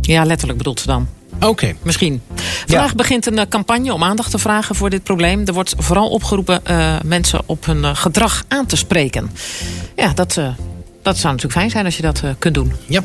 Ja, 0.00 0.24
letterlijk 0.24 0.58
bedoelt 0.58 0.80
ze 0.80 0.86
dan. 0.86 1.08
Oké. 1.36 1.46
Okay. 1.46 1.76
Misschien. 1.82 2.22
Vandaag 2.66 2.88
ja. 2.88 2.94
begint 2.94 3.26
een 3.26 3.48
campagne 3.48 3.92
om 3.92 4.04
aandacht 4.04 4.30
te 4.30 4.38
vragen 4.38 4.74
voor 4.74 4.90
dit 4.90 5.02
probleem. 5.02 5.42
Er 5.44 5.52
wordt 5.52 5.74
vooral 5.78 6.08
opgeroepen 6.08 6.60
uh, 6.70 6.94
mensen 7.04 7.40
op 7.46 7.66
hun 7.66 7.78
uh, 7.78 7.90
gedrag 7.94 8.44
aan 8.48 8.66
te 8.66 8.76
spreken. 8.76 9.30
Ja, 9.96 10.12
dat, 10.14 10.36
uh, 10.36 10.48
dat 11.02 11.16
zou 11.16 11.32
natuurlijk 11.32 11.60
fijn 11.60 11.70
zijn 11.70 11.84
als 11.84 11.96
je 11.96 12.02
dat 12.02 12.22
kunt 12.38 12.54
doen. 12.54 12.72
Ja. 12.86 13.02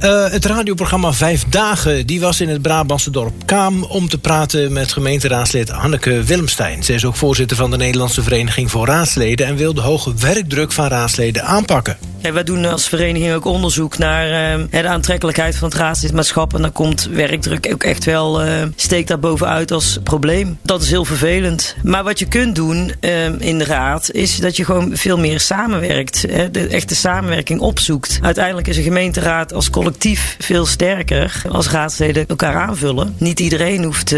Uh, 0.00 0.30
het 0.30 0.44
radioprogramma 0.44 1.12
Vijf 1.12 1.44
Dagen 1.48 2.06
die 2.06 2.20
was 2.20 2.40
in 2.40 2.48
het 2.48 2.62
Brabantse 2.62 3.10
dorp 3.10 3.46
Kaam... 3.46 3.82
om 3.82 4.08
te 4.08 4.18
praten 4.18 4.72
met 4.72 4.92
gemeenteraadslid 4.92 5.68
Hanneke 5.68 6.22
Willemstein. 6.22 6.84
Zij 6.84 6.94
is 6.94 7.04
ook 7.04 7.16
voorzitter 7.16 7.56
van 7.56 7.70
de 7.70 7.76
Nederlandse 7.76 8.22
Vereniging 8.22 8.70
voor 8.70 8.86
Raadsleden... 8.86 9.46
en 9.46 9.56
wil 9.56 9.74
de 9.74 9.80
hoge 9.80 10.14
werkdruk 10.14 10.72
van 10.72 10.86
raadsleden 10.86 11.44
aanpakken. 11.44 11.96
Ja, 12.20 12.32
wij 12.32 12.44
doen 12.44 12.64
als 12.64 12.88
vereniging 12.88 13.34
ook 13.34 13.44
onderzoek 13.44 13.98
naar 13.98 14.58
uh, 14.58 14.64
de 14.70 14.88
aantrekkelijkheid 14.88 15.56
van 15.56 15.68
het 15.68 15.78
raadslidmaatschap. 15.78 16.54
En 16.54 16.62
dan 16.62 16.72
komt 16.72 17.08
werkdruk 17.12 17.68
ook 17.72 17.82
echt 17.82 18.04
wel, 18.04 18.44
uh, 18.46 18.52
steekt 18.76 19.08
daar 19.08 19.18
bovenuit 19.18 19.70
als 19.70 19.98
probleem. 20.02 20.58
Dat 20.62 20.82
is 20.82 20.90
heel 20.90 21.04
vervelend. 21.04 21.76
Maar 21.82 22.04
wat 22.04 22.18
je 22.18 22.26
kunt 22.26 22.54
doen 22.54 22.92
uh, 23.00 23.40
in 23.40 23.58
de 23.58 23.64
raad, 23.64 24.10
is 24.10 24.36
dat 24.36 24.56
je 24.56 24.64
gewoon 24.64 24.96
veel 24.96 25.18
meer 25.18 25.40
samenwerkt. 25.40 26.24
Hè, 26.30 26.50
de 26.50 26.66
echte 26.66 26.94
samenwerking 26.94 27.60
opzoekt. 27.60 28.18
Uiteindelijk 28.22 28.66
is 28.66 28.76
een 28.76 28.82
gemeenteraad 28.82 29.52
als 29.52 29.70
collectief 29.70 30.36
veel 30.38 30.66
sterker 30.66 31.42
als 31.50 31.70
raadsleden 31.70 32.26
elkaar 32.26 32.54
aanvullen. 32.54 33.14
Niet 33.18 33.40
iedereen 33.40 33.84
hoeft 33.84 34.10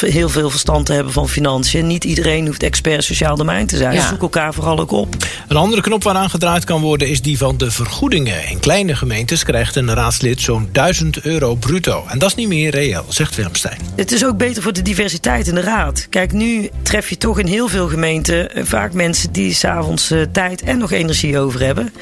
heel 0.00 0.28
veel 0.28 0.50
verstand 0.50 0.86
te 0.86 0.92
hebben 0.92 1.12
van 1.12 1.28
financiën. 1.28 1.86
Niet 1.86 2.04
iedereen 2.04 2.46
hoeft 2.46 2.62
expert 2.62 3.04
sociaal 3.04 3.36
domein 3.36 3.66
te 3.66 3.76
zijn. 3.76 3.94
Ja. 3.94 4.08
Zoek 4.08 4.22
elkaar 4.22 4.54
vooral 4.54 4.80
ook 4.80 4.90
op. 4.90 5.16
Een 5.48 5.56
andere 5.56 5.82
knop 5.82 6.02
waaraan 6.02 6.30
gedraaid 6.30 6.64
kan 6.64 6.80
worden 6.80 7.08
is 7.08 7.22
die 7.22 7.31
van 7.38 7.56
de 7.56 7.70
vergoedingen. 7.70 8.48
In 8.48 8.60
kleine 8.60 8.96
gemeentes 8.96 9.44
krijgt 9.44 9.76
een 9.76 9.94
raadslid 9.94 10.40
zo'n 10.40 10.68
1000 10.72 11.20
euro 11.20 11.54
bruto. 11.54 12.04
En 12.08 12.18
dat 12.18 12.28
is 12.28 12.34
niet 12.34 12.48
meer 12.48 12.70
reëel, 12.70 13.04
zegt 13.08 13.34
Willemstein. 13.34 13.78
Het 13.96 14.12
is 14.12 14.24
ook 14.24 14.36
beter 14.36 14.62
voor 14.62 14.72
de 14.72 14.82
diversiteit 14.82 15.46
in 15.46 15.54
de 15.54 15.60
raad. 15.60 16.06
Kijk, 16.10 16.32
nu 16.32 16.70
tref 16.82 17.08
je 17.08 17.16
toch 17.16 17.38
in 17.38 17.46
heel 17.46 17.68
veel 17.68 17.88
gemeenten 17.88 18.50
vaak 18.66 18.92
mensen 18.92 19.32
die 19.32 19.54
s'avonds 19.54 20.10
uh, 20.10 20.22
tijd 20.32 20.62
en 20.62 20.78
nog 20.78 20.92
energie 20.92 21.38
over 21.38 21.64
hebben. 21.64 21.92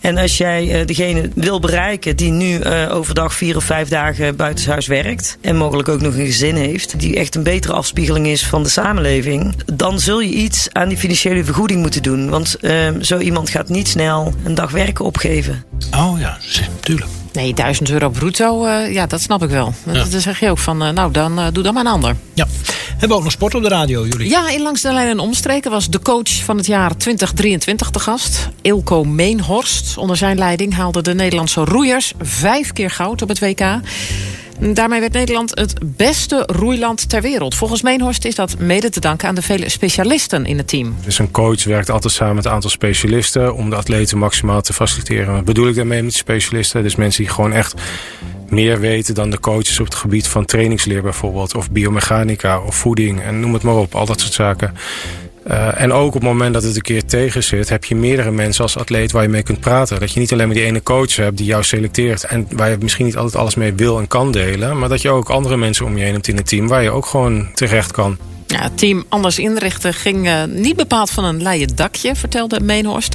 En 0.00 0.16
als 0.16 0.36
jij 0.36 0.80
uh, 0.80 0.86
degene 0.86 1.30
wil 1.34 1.60
bereiken 1.60 2.16
die 2.16 2.30
nu 2.30 2.64
overdag 2.90 3.34
vier 3.34 3.56
of 3.56 3.64
vijf 3.64 3.88
dagen 3.88 4.36
buitenshuis 4.36 4.86
werkt. 4.86 5.38
En 5.40 5.56
mogelijk 5.56 5.88
ook 5.88 6.00
nog 6.00 6.14
een 6.14 6.26
gezin 6.26 6.56
heeft. 6.56 7.00
Die 7.00 7.16
echt 7.16 7.34
een 7.34 7.42
betere 7.42 7.72
afspiegeling 7.72 8.26
is 8.26 8.46
van 8.46 8.62
de 8.62 8.68
samenleving. 8.68 9.54
Dan 9.74 10.00
zul 10.00 10.20
je 10.20 10.32
iets 10.32 10.68
aan 10.72 10.88
die 10.88 10.98
financiële 10.98 11.44
vergoeding 11.44 11.80
moeten 11.80 12.02
doen. 12.02 12.28
Want 12.28 12.56
zo 13.00 13.18
iemand 13.18 13.50
gaat 13.50 13.68
niet 13.68 13.88
snel 13.88 14.34
een 14.44 14.54
dag 14.54 14.70
werken 14.84 15.04
opgeven. 15.04 15.64
Oh 15.96 16.20
ja, 16.20 16.38
tuurlijk. 16.80 17.10
Nee, 17.32 17.54
1000 17.54 17.90
euro 17.90 18.08
bruto, 18.08 18.66
uh, 18.66 18.92
ja, 18.92 19.06
dat 19.06 19.20
snap 19.20 19.42
ik 19.42 19.50
wel. 19.50 19.74
Ja. 19.86 20.04
Dan 20.04 20.20
zeg 20.20 20.40
je 20.40 20.50
ook 20.50 20.58
van, 20.58 20.86
uh, 20.86 20.90
nou, 20.90 21.12
dan 21.12 21.38
uh, 21.38 21.46
doe 21.52 21.62
dan 21.62 21.74
maar 21.74 21.84
een 21.84 21.90
ander. 21.90 22.16
Ja. 22.34 22.46
Hebben 22.90 23.08
we 23.08 23.14
ook 23.14 23.22
nog 23.22 23.32
sport 23.32 23.54
op 23.54 23.62
de 23.62 23.68
radio, 23.68 24.06
jullie? 24.06 24.28
Ja, 24.28 24.48
in 24.48 24.62
Langs 24.62 24.80
de 24.80 24.92
Lijn 24.92 25.08
en 25.08 25.18
Omstreken 25.18 25.70
was 25.70 25.90
de 25.90 26.00
coach 26.00 26.44
van 26.44 26.56
het 26.56 26.66
jaar 26.66 26.96
2023 26.96 27.90
te 27.90 27.98
gast. 27.98 28.48
Ilko 28.62 29.04
Meenhorst. 29.04 29.96
Onder 29.96 30.16
zijn 30.16 30.38
leiding 30.38 30.74
haalden 30.74 31.04
de 31.04 31.14
Nederlandse 31.14 31.64
roeiers 31.64 32.12
vijf 32.20 32.72
keer 32.72 32.90
goud 32.90 33.22
op 33.22 33.28
het 33.28 33.38
WK. 33.38 33.60
Daarmee 34.60 35.00
werd 35.00 35.12
Nederland 35.12 35.50
het 35.54 35.96
beste 35.96 36.42
roeiland 36.46 37.08
ter 37.08 37.22
wereld. 37.22 37.54
Volgens 37.54 37.82
Meenhorst 37.82 38.24
is 38.24 38.34
dat 38.34 38.58
mede 38.58 38.90
te 38.90 39.00
danken 39.00 39.28
aan 39.28 39.34
de 39.34 39.42
vele 39.42 39.68
specialisten 39.68 40.46
in 40.46 40.56
het 40.56 40.68
team. 40.68 40.96
Dus 41.04 41.18
een 41.18 41.30
coach 41.30 41.64
werkt 41.64 41.90
altijd 41.90 42.12
samen 42.12 42.34
met 42.34 42.44
een 42.44 42.50
aantal 42.50 42.70
specialisten... 42.70 43.54
om 43.54 43.70
de 43.70 43.76
atleten 43.76 44.18
maximaal 44.18 44.60
te 44.60 44.72
faciliteren. 44.72 45.34
Wat 45.34 45.44
bedoel 45.44 45.68
ik 45.68 45.74
daarmee 45.74 46.02
met 46.02 46.14
specialisten? 46.14 46.82
Dus 46.82 46.96
mensen 46.96 47.22
die 47.22 47.32
gewoon 47.32 47.52
echt 47.52 47.74
meer 48.48 48.80
weten 48.80 49.14
dan 49.14 49.30
de 49.30 49.40
coaches 49.40 49.80
op 49.80 49.86
het 49.86 49.94
gebied 49.94 50.28
van 50.28 50.44
trainingsleer 50.44 51.02
bijvoorbeeld... 51.02 51.54
of 51.54 51.70
biomechanica 51.70 52.60
of 52.60 52.74
voeding 52.74 53.20
en 53.20 53.40
noem 53.40 53.52
het 53.52 53.62
maar 53.62 53.76
op, 53.76 53.94
al 53.94 54.06
dat 54.06 54.20
soort 54.20 54.32
zaken. 54.32 54.74
Uh, 55.48 55.80
en 55.80 55.92
ook 55.92 56.06
op 56.06 56.12
het 56.12 56.22
moment 56.22 56.54
dat 56.54 56.62
het 56.62 56.76
een 56.76 56.82
keer 56.82 57.04
tegen 57.04 57.42
zit... 57.42 57.68
heb 57.68 57.84
je 57.84 57.96
meerdere 57.96 58.30
mensen 58.30 58.62
als 58.62 58.78
atleet 58.78 59.12
waar 59.12 59.22
je 59.22 59.28
mee 59.28 59.42
kunt 59.42 59.60
praten. 59.60 60.00
Dat 60.00 60.12
je 60.12 60.20
niet 60.20 60.32
alleen 60.32 60.46
maar 60.46 60.56
die 60.56 60.64
ene 60.64 60.82
coach 60.82 61.16
hebt 61.16 61.36
die 61.36 61.46
jou 61.46 61.62
selecteert... 61.62 62.24
en 62.24 62.46
waar 62.50 62.70
je 62.70 62.76
misschien 62.80 63.04
niet 63.04 63.16
altijd 63.16 63.36
alles 63.36 63.54
mee 63.54 63.72
wil 63.72 63.98
en 63.98 64.08
kan 64.08 64.32
delen... 64.32 64.78
maar 64.78 64.88
dat 64.88 65.02
je 65.02 65.10
ook 65.10 65.28
andere 65.28 65.56
mensen 65.56 65.86
om 65.86 65.96
je 65.96 66.04
heen 66.04 66.12
hebt 66.12 66.28
in 66.28 66.36
het 66.36 66.48
team... 66.48 66.68
waar 66.68 66.82
je 66.82 66.90
ook 66.90 67.06
gewoon 67.06 67.48
terecht 67.54 67.92
kan. 67.92 68.18
Ja, 68.48 68.68
team 68.74 69.04
anders 69.08 69.38
inrichten 69.38 69.94
ging 69.94 70.26
uh, 70.26 70.44
niet 70.44 70.76
bepaald 70.76 71.10
van 71.10 71.24
een 71.24 71.42
leien 71.42 71.76
dakje, 71.76 72.14
vertelde 72.14 72.60
Meenhorst. 72.60 73.14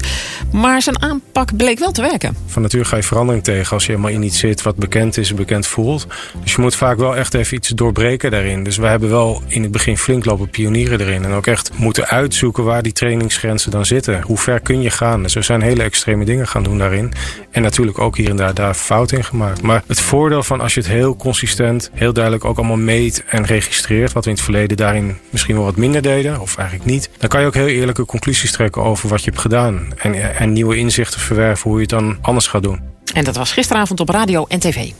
Maar 0.52 0.82
zijn 0.82 1.02
aanpak 1.02 1.56
bleek 1.58 1.80
wel 1.80 1.92
te 1.92 2.02
werken. 2.02 2.36
Van 2.46 2.62
nature 2.62 2.86
ga 2.86 2.96
je 2.96 3.04
verandering 3.04 3.44
tegen 3.44 3.74
als 3.74 3.86
je 3.86 3.92
helemaal 3.92 4.12
in 4.12 4.24
iets 4.24 4.40
zit 4.40 4.62
wat 4.62 4.76
bekend 4.76 5.18
is 5.18 5.30
en 5.30 5.36
bekend 5.36 5.68
voelt. 5.68 6.08
Dus 6.44 6.54
je 6.54 6.62
moet 6.62 6.76
vaak 6.76 6.98
wel 6.98 7.16
echt 7.16 7.34
even 7.34 7.58
iets 7.58 7.70
doorbreken 7.70 8.32
daarin. 8.32 8.64
Dus 8.64 8.78
we 8.78 8.86
hebben 8.86 9.10
wel 9.10 9.42
in 9.48 9.62
het 9.62 9.72
begin 9.72 9.98
flink 9.98 10.26
lopen 10.26 10.50
pionieren 10.50 11.00
erin. 11.00 11.26
En 11.26 11.32
ook 11.32 11.48
echt 11.48 11.72
moeten 11.76 12.08
uitzoeken 12.08 12.64
waar 12.64 12.84
die 12.84 12.92
trainingsgrenzen 12.92 13.72
dan 13.72 13.86
zitten. 13.86 14.22
Hoe 14.22 14.38
ver 14.38 14.60
kun 14.60 14.82
je 14.82 14.90
gaan? 14.90 15.24
Dus 15.24 15.34
we 15.34 15.42
zijn 15.42 15.62
hele 15.62 15.84
extreme 15.84 16.26
dingen 16.26 16.48
gaan 16.48 16.64
doen 16.64 16.78
daarin. 16.78 17.14
En 17.52 17.62
natuurlijk 17.62 18.00
ook 18.00 18.18
hier 18.18 18.30
en 18.30 18.36
daar, 18.36 18.54
daar 18.54 18.74
fout 18.74 19.12
in 19.12 19.24
gemaakt. 19.24 19.62
Maar 19.62 19.84
het 19.88 20.02
voordeel 20.02 20.44
van 20.44 20.62
als 20.62 20.74
je 20.74 20.80
het 20.80 20.90
heel 20.90 21.16
consistent, 21.16 21.90
heel 21.94 22.14
duidelijk 22.14 22.46
ook 22.46 22.58
allemaal 22.58 22.78
meet 22.78 23.24
en 23.28 23.46
registreert... 23.46 24.14
wat 24.14 24.24
we 24.24 24.30
in 24.30 24.36
het 24.36 24.46
verleden 24.46 24.78
daarin 24.78 25.18
misschien 25.34 25.56
wel 25.56 25.64
wat 25.64 25.76
minder 25.76 26.02
deden, 26.02 26.40
of 26.40 26.58
eigenlijk 26.58 26.90
niet. 26.90 27.10
Dan 27.18 27.30
kan 27.30 27.42
je 27.42 27.48
ook 27.48 27.54
heel 27.54 27.68
eerlijke 27.68 28.06
conclusies 28.06 28.52
trekken 28.52 28.84
over 28.84 29.10
wat 29.10 29.24
je 29.24 29.30
hebt 29.30 29.42
gedaan. 29.42 29.88
En, 29.98 30.36
en 30.36 30.54
nieuwe 30.54 30.78
inzichten 30.78 31.20
verwerven 31.20 31.70
hoe 31.70 31.76
je 31.76 31.82
het 31.82 31.90
dan 31.90 32.18
anders 32.22 32.48
gaat 32.48 32.64
doen. 32.64 32.82
En 33.14 33.24
dat 33.24 33.36
was 33.36 33.52
gisteravond 33.52 34.00
op 34.00 34.10
radio 34.10 34.46
en 34.48 34.60
tv. 34.60 34.92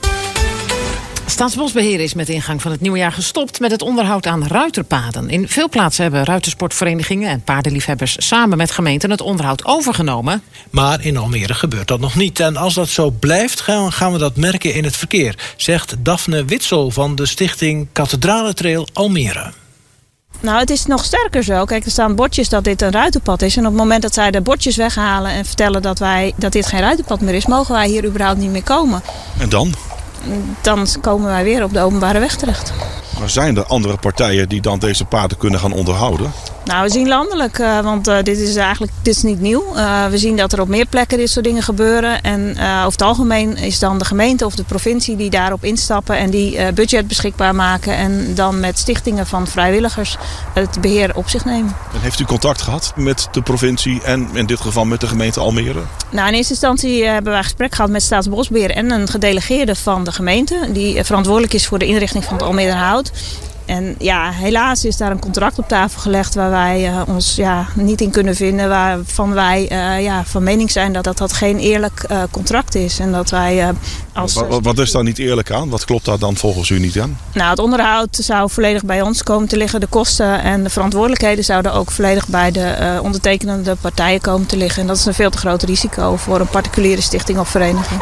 Staatsbosbeheer 1.26 2.00
is 2.00 2.14
met 2.14 2.28
ingang 2.28 2.62
van 2.62 2.70
het 2.70 2.80
nieuwe 2.80 2.98
jaar 2.98 3.12
gestopt 3.12 3.60
met 3.60 3.70
het 3.70 3.82
onderhoud 3.82 4.26
aan 4.26 4.46
ruiterpaden. 4.46 5.30
In 5.30 5.48
veel 5.48 5.68
plaatsen 5.68 6.02
hebben 6.02 6.24
ruitersportverenigingen 6.24 7.30
en 7.30 7.42
paardenliefhebbers 7.42 8.16
samen 8.18 8.56
met 8.58 8.70
gemeenten 8.70 9.10
het 9.10 9.20
onderhoud 9.20 9.64
overgenomen. 9.64 10.42
Maar 10.70 11.04
in 11.04 11.16
Almere 11.16 11.54
gebeurt 11.54 11.88
dat 11.88 12.00
nog 12.00 12.16
niet. 12.16 12.40
En 12.40 12.56
als 12.56 12.74
dat 12.74 12.88
zo 12.88 13.10
blijft, 13.10 13.60
gaan 13.60 14.12
we 14.12 14.18
dat 14.18 14.36
merken 14.36 14.74
in 14.74 14.84
het 14.84 14.96
verkeer, 14.96 15.38
zegt 15.56 15.96
Daphne 15.98 16.44
Witsel 16.44 16.90
van 16.90 17.14
de 17.14 17.26
stichting 17.26 17.88
Kathedralentrail 17.92 18.88
Almere. 18.92 19.52
Nou, 20.44 20.58
het 20.58 20.70
is 20.70 20.86
nog 20.86 21.04
sterker 21.04 21.42
zo. 21.42 21.64
Kijk, 21.64 21.84
er 21.84 21.90
staan 21.90 22.14
bordjes 22.14 22.48
dat 22.48 22.64
dit 22.64 22.82
een 22.82 22.90
ruitenpad 22.90 23.42
is. 23.42 23.56
En 23.56 23.62
op 23.62 23.72
het 23.72 23.80
moment 23.80 24.02
dat 24.02 24.14
zij 24.14 24.30
de 24.30 24.40
bordjes 24.40 24.76
weghalen 24.76 25.30
en 25.30 25.44
vertellen 25.44 25.82
dat, 25.82 25.98
wij, 25.98 26.32
dat 26.36 26.52
dit 26.52 26.66
geen 26.66 26.80
ruitenpad 26.80 27.20
meer 27.20 27.34
is, 27.34 27.46
mogen 27.46 27.74
wij 27.74 27.88
hier 27.88 28.04
überhaupt 28.04 28.38
niet 28.38 28.50
meer 28.50 28.62
komen. 28.62 29.02
En 29.38 29.48
dan? 29.48 29.74
Dan 30.62 30.86
komen 31.00 31.26
wij 31.26 31.44
weer 31.44 31.62
op 31.62 31.72
de 31.72 31.80
openbare 31.80 32.18
weg 32.18 32.36
terecht. 32.36 32.72
Maar 33.18 33.30
zijn 33.30 33.56
er 33.56 33.64
andere 33.64 33.96
partijen 33.96 34.48
die 34.48 34.60
dan 34.60 34.78
deze 34.78 35.04
paden 35.04 35.38
kunnen 35.38 35.60
gaan 35.60 35.72
onderhouden? 35.72 36.32
Nou, 36.64 36.82
we 36.82 36.90
zien 36.90 37.08
landelijk, 37.08 37.58
uh, 37.58 37.80
want 37.80 38.08
uh, 38.08 38.16
dit 38.22 38.38
is 38.38 38.56
eigenlijk 38.56 38.92
dit 39.02 39.16
is 39.16 39.22
niet 39.22 39.40
nieuw. 39.40 39.64
Uh, 39.76 40.06
we 40.06 40.18
zien 40.18 40.36
dat 40.36 40.52
er 40.52 40.60
op 40.60 40.68
meer 40.68 40.86
plekken 40.86 41.18
dit 41.18 41.30
soort 41.30 41.44
dingen 41.44 41.62
gebeuren. 41.62 42.22
En 42.22 42.50
over 42.50 42.92
het 42.92 43.02
algemeen 43.02 43.56
is 43.56 43.78
dan 43.78 43.98
de 43.98 44.04
gemeente 44.04 44.46
of 44.46 44.54
de 44.54 44.64
provincie 44.64 45.16
die 45.16 45.30
daarop 45.30 45.64
instappen 45.64 46.16
en 46.16 46.30
die 46.30 46.72
budget 46.72 47.08
beschikbaar 47.08 47.54
maken. 47.54 47.96
En 47.96 48.34
dan 48.34 48.60
met 48.60 48.78
stichtingen 48.78 49.26
van 49.26 49.46
vrijwilligers 49.46 50.16
het 50.52 50.80
beheer 50.80 51.16
op 51.16 51.28
zich 51.28 51.44
nemen. 51.44 51.76
En 51.94 52.00
heeft 52.00 52.20
u 52.20 52.24
contact 52.24 52.62
gehad 52.62 52.92
met 52.96 53.28
de 53.32 53.42
provincie 53.42 54.02
en 54.02 54.28
in 54.32 54.46
dit 54.46 54.60
geval 54.60 54.84
met 54.84 55.00
de 55.00 55.06
gemeente 55.06 55.40
Almere? 55.40 55.80
Nou, 56.10 56.28
in 56.28 56.34
eerste 56.34 56.52
instantie 56.52 57.04
hebben 57.06 57.32
wij 57.32 57.42
gesprek 57.42 57.74
gehad 57.74 57.90
met 57.90 58.02
Staatsbosbeheer 58.02 58.70
en 58.70 58.90
een 58.90 59.08
gedelegeerde 59.08 59.74
van 59.74 60.04
de 60.04 60.12
gemeente. 60.12 60.68
Die 60.72 61.04
verantwoordelijk 61.04 61.52
is 61.52 61.66
voor 61.66 61.78
de 61.78 61.86
inrichting 61.86 62.24
van 62.24 62.32
het 62.32 62.42
Almere 62.42 62.72
Hout. 62.72 63.12
En 63.66 63.94
ja, 63.98 64.30
helaas 64.30 64.84
is 64.84 64.96
daar 64.96 65.10
een 65.10 65.18
contract 65.18 65.58
op 65.58 65.68
tafel 65.68 66.00
gelegd 66.00 66.34
waar 66.34 66.50
wij 66.50 66.90
uh, 66.90 67.02
ons 67.06 67.36
ja, 67.36 67.66
niet 67.74 68.00
in 68.00 68.10
kunnen 68.10 68.34
vinden. 68.34 68.68
Waarvan 68.68 69.32
wij 69.32 69.68
uh, 69.72 70.02
ja, 70.02 70.24
van 70.24 70.42
mening 70.42 70.70
zijn 70.70 70.92
dat 70.92 71.04
dat, 71.04 71.18
dat 71.18 71.32
geen 71.32 71.58
eerlijk 71.58 72.04
uh, 72.10 72.22
contract 72.30 72.74
is. 72.74 72.98
En 72.98 73.12
dat 73.12 73.30
wij 73.30 73.72
als. 74.12 74.34
Wat, 74.34 74.62
wat, 74.62 74.78
is 74.78 74.90
daar 74.90 75.02
niet 75.02 75.18
eerlijk 75.18 75.50
aan? 75.50 75.68
Wat 75.68 75.84
klopt 75.84 76.04
daar 76.04 76.18
dan 76.18 76.36
volgens 76.36 76.70
u 76.70 76.78
niet 76.78 77.00
aan? 77.00 77.18
Nou, 77.34 77.50
het 77.50 77.58
onderhoud 77.58 78.16
zou 78.16 78.50
volledig 78.50 78.84
bij 78.84 79.02
ons 79.02 79.22
komen 79.22 79.48
te 79.48 79.56
liggen. 79.56 79.80
De 79.80 79.86
kosten 79.86 80.42
en 80.42 80.62
de 80.62 80.70
verantwoordelijkheden 80.70 81.44
zouden 81.44 81.72
ook 81.72 81.90
volledig 81.90 82.28
bij 82.28 82.50
de 82.50 82.98
ondertekenende 83.02 83.76
partijen 83.80 84.20
komen 84.20 84.46
te 84.46 84.56
liggen. 84.56 84.82
En 84.82 84.88
dat 84.88 84.96
is 84.96 85.06
een 85.06 85.14
veel 85.14 85.30
te 85.30 85.38
groot 85.38 85.62
risico 85.62 86.16
voor 86.16 86.40
een 86.40 86.48
particuliere 86.48 87.00
stichting 87.00 87.38
of 87.38 87.48
vereniging. 87.48 88.00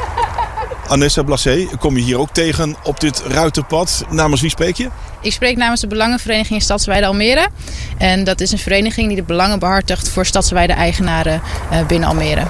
Anessa 0.88 1.22
Blasé, 1.22 1.66
kom 1.78 1.96
je 1.96 2.02
hier 2.02 2.18
ook 2.18 2.30
tegen 2.30 2.76
op 2.82 3.00
dit 3.00 3.22
ruitenpad. 3.26 4.04
Namens 4.10 4.40
wie 4.40 4.50
spreek 4.50 4.76
je? 4.76 4.88
Ik 5.20 5.32
spreek 5.32 5.56
namens 5.56 5.80
de 5.80 5.86
Belangenvereniging 5.86 6.62
Stadsweide 6.62 7.06
Almere. 7.06 7.48
En 7.98 8.24
dat 8.24 8.40
is 8.40 8.52
een 8.52 8.58
vereniging 8.58 9.06
die 9.06 9.16
de 9.16 9.22
belangen 9.22 9.58
behartigt 9.58 10.08
voor 10.08 10.26
stadsweide 10.26 10.72
eigenaren 10.72 11.42
uh, 11.72 11.86
binnen 11.86 12.08
Almere. 12.08 12.46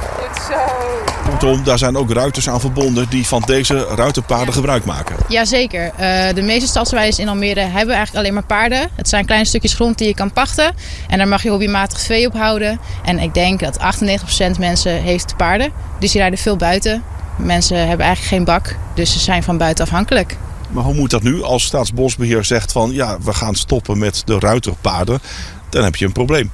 Kortom, 1.28 1.64
daar 1.64 1.78
zijn 1.78 1.96
ook 1.96 2.12
ruiters 2.12 2.48
aan 2.48 2.60
verbonden 2.60 3.08
die 3.08 3.26
van 3.26 3.42
deze 3.46 3.86
ruitenpaden 3.94 4.54
gebruik 4.54 4.84
maken. 4.84 5.16
Jazeker. 5.28 5.84
Uh, 5.84 6.34
de 6.34 6.42
meeste 6.42 6.68
stadsweiden 6.68 7.18
in 7.18 7.28
Almere 7.28 7.60
hebben 7.60 7.94
eigenlijk 7.94 8.16
alleen 8.16 8.34
maar 8.34 8.46
paarden. 8.46 8.88
Het 8.94 9.08
zijn 9.08 9.26
kleine 9.26 9.46
stukjes 9.46 9.74
grond 9.74 9.98
die 9.98 10.06
je 10.06 10.14
kan 10.14 10.32
pachten. 10.32 10.74
En 11.08 11.18
daar 11.18 11.28
mag 11.28 11.42
je 11.42 11.50
hobbymatig 11.50 12.00
vee 12.00 12.26
op 12.26 12.32
houden. 12.32 12.80
En 13.04 13.18
ik 13.18 13.34
denk 13.34 13.60
dat 13.60 13.78
98% 14.56 14.58
mensen 14.58 15.02
heeft 15.02 15.36
paarden. 15.36 15.72
Dus 15.98 16.12
die 16.12 16.20
rijden 16.20 16.38
veel 16.38 16.56
buiten. 16.56 17.02
Mensen 17.36 17.88
hebben 17.88 18.06
eigenlijk 18.06 18.34
geen 18.34 18.44
bak, 18.44 18.76
dus 18.94 19.12
ze 19.12 19.18
zijn 19.18 19.42
van 19.42 19.58
buiten 19.58 19.84
afhankelijk. 19.84 20.36
Maar 20.70 20.84
hoe 20.84 20.94
moet 20.94 21.10
dat 21.10 21.22
nu 21.22 21.42
als 21.42 21.64
Staatsbosbeheer 21.64 22.44
zegt 22.44 22.72
van 22.72 22.92
ja, 22.92 23.18
we 23.20 23.32
gaan 23.32 23.54
stoppen 23.54 23.98
met 23.98 24.22
de 24.24 24.38
ruiterpaden? 24.38 25.20
Dan 25.68 25.84
heb 25.84 25.96
je 25.96 26.04
een 26.04 26.12
probleem. 26.12 26.50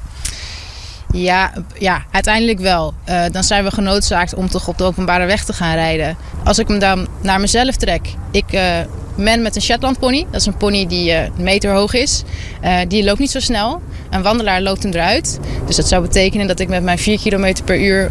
Ja, 1.12 1.52
ja 1.78 2.02
uiteindelijk 2.10 2.58
wel. 2.58 2.94
Uh, 3.08 3.24
dan 3.30 3.44
zijn 3.44 3.64
we 3.64 3.70
genoodzaakt 3.70 4.34
om 4.34 4.48
toch 4.48 4.68
op 4.68 4.78
de 4.78 4.84
openbare 4.84 5.26
weg 5.26 5.44
te 5.44 5.52
gaan 5.52 5.74
rijden. 5.74 6.16
Als 6.44 6.58
ik 6.58 6.68
hem 6.68 6.78
dan 6.78 7.08
naar 7.20 7.40
mezelf 7.40 7.76
trek. 7.76 8.14
Ik 8.30 8.52
uh, 8.52 8.78
men 9.16 9.42
met 9.42 9.56
een 9.56 9.62
Shetland 9.62 9.98
pony. 9.98 10.26
Dat 10.30 10.40
is 10.40 10.46
een 10.46 10.56
pony 10.56 10.86
die 10.86 11.10
uh, 11.10 11.22
een 11.22 11.32
meter 11.36 11.72
hoog 11.72 11.94
is. 11.94 12.22
die 12.88 13.04
loopt 13.04 13.18
niet 13.18 13.30
zo 13.30 13.40
snel. 13.40 13.82
Een 14.10 14.22
wandelaar 14.22 14.62
loopt 14.62 14.82
hem 14.82 14.92
eruit. 14.92 15.40
Dus 15.66 15.76
dat 15.76 15.88
zou 15.88 16.02
betekenen 16.02 16.46
dat 16.46 16.60
ik 16.60 16.68
met 16.68 16.82
mijn 16.82 16.98
4 16.98 17.18
km 17.18 17.54
per 17.64 17.80
uur 17.80 18.10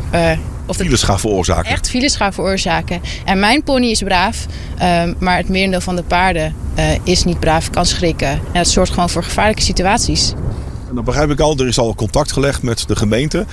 of 0.68 0.76
files 0.76 1.04
gaan 1.04 1.20
veroorzaken. 1.20 1.72
Echt 1.72 1.90
files 1.90 2.16
gaan 2.16 2.34
veroorzaken. 2.34 3.02
En 3.26 3.40
mijn 3.40 3.64
pony 3.64 3.86
is 3.86 4.02
braaf, 4.02 4.46
um, 4.82 5.16
maar 5.20 5.38
het 5.38 5.50
merendeel 5.50 5.82
van 5.82 5.96
de 5.96 6.04
paarden 6.04 6.56
uh, 6.78 6.86
is 7.04 7.24
niet 7.24 7.40
braaf, 7.40 7.70
kan 7.70 7.86
schrikken. 7.86 8.30
En 8.30 8.40
dat 8.54 8.68
zorgt 8.68 8.94
gewoon 8.94 9.10
voor 9.10 9.24
gevaarlijke 9.24 9.62
situaties. 9.62 10.34
En 10.90 10.96
dan 10.96 11.04
begrijp 11.04 11.30
ik 11.30 11.40
al, 11.40 11.58
er 11.58 11.68
is 11.68 11.78
al 11.78 11.96
contact 11.96 12.32
gelegd 12.32 12.62
met 12.62 12.88
de 12.88 12.96
gemeente, 12.96 13.46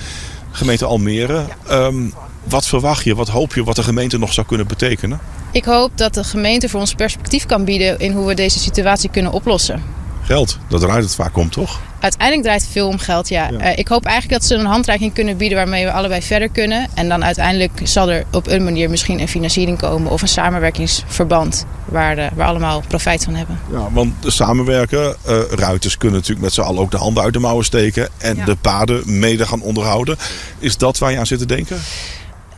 gemeente 0.51 0.85
Almere. 0.85 1.45
Ja. 1.67 1.85
Um, 1.85 2.13
wat 2.43 2.67
verwacht 2.67 3.03
je, 3.03 3.15
wat 3.15 3.27
hoop 3.27 3.53
je 3.53 3.63
wat 3.63 3.75
de 3.75 3.83
gemeente 3.83 4.17
nog 4.17 4.33
zou 4.33 4.47
kunnen 4.47 4.67
betekenen? 4.67 5.19
Ik 5.51 5.65
hoop 5.65 5.91
dat 5.97 6.13
de 6.13 6.23
gemeente 6.23 6.69
voor 6.69 6.79
ons 6.79 6.93
perspectief 6.93 7.45
kan 7.45 7.65
bieden 7.65 7.99
in 7.99 8.11
hoe 8.11 8.27
we 8.27 8.33
deze 8.33 8.59
situatie 8.59 9.09
kunnen 9.09 9.31
oplossen. 9.31 9.83
Geld, 10.25 10.57
dat 10.69 10.83
eruit 10.83 11.03
het 11.03 11.15
vaak 11.15 11.33
komt, 11.33 11.51
toch? 11.51 11.81
Uiteindelijk 11.99 12.43
draait 12.43 12.61
het 12.61 12.71
veel 12.71 12.87
om 12.87 12.97
geld, 12.97 13.29
ja. 13.29 13.49
ja. 13.49 13.71
Uh, 13.71 13.77
ik 13.77 13.87
hoop 13.87 14.05
eigenlijk 14.05 14.41
dat 14.41 14.49
ze 14.49 14.55
een 14.55 14.65
handreiking 14.65 15.13
kunnen 15.13 15.37
bieden 15.37 15.57
waarmee 15.57 15.85
we 15.85 15.91
allebei 15.91 16.21
verder 16.21 16.49
kunnen. 16.49 16.87
En 16.93 17.09
dan 17.09 17.23
uiteindelijk 17.23 17.71
zal 17.83 18.11
er 18.11 18.23
op 18.31 18.47
een 18.47 18.63
manier 18.63 18.89
misschien 18.89 19.19
een 19.19 19.27
financiering 19.27 19.77
komen 19.77 20.11
of 20.11 20.21
een 20.21 20.27
samenwerkingsverband 20.27 21.65
waar, 21.85 22.15
de, 22.15 22.29
waar 22.35 22.47
allemaal 22.47 22.83
profijt 22.87 23.23
van 23.23 23.35
hebben. 23.35 23.59
Ja, 23.71 23.91
want 23.91 24.13
samenwerken, 24.25 25.15
uh, 25.27 25.41
ruiters 25.49 25.97
kunnen 25.97 26.17
natuurlijk 26.17 26.45
met 26.45 26.53
z'n 26.53 26.61
allen 26.61 26.81
ook 26.81 26.91
de 26.91 26.97
handen 26.97 27.23
uit 27.23 27.33
de 27.33 27.39
mouwen 27.39 27.65
steken 27.65 28.09
en 28.17 28.35
ja. 28.35 28.45
de 28.45 28.55
paden 28.55 29.19
mede 29.19 29.45
gaan 29.45 29.61
onderhouden. 29.61 30.17
Is 30.59 30.77
dat 30.77 30.97
waar 30.97 31.11
je 31.11 31.17
aan 31.17 31.25
zit 31.25 31.39
te 31.39 31.45
denken? 31.45 31.77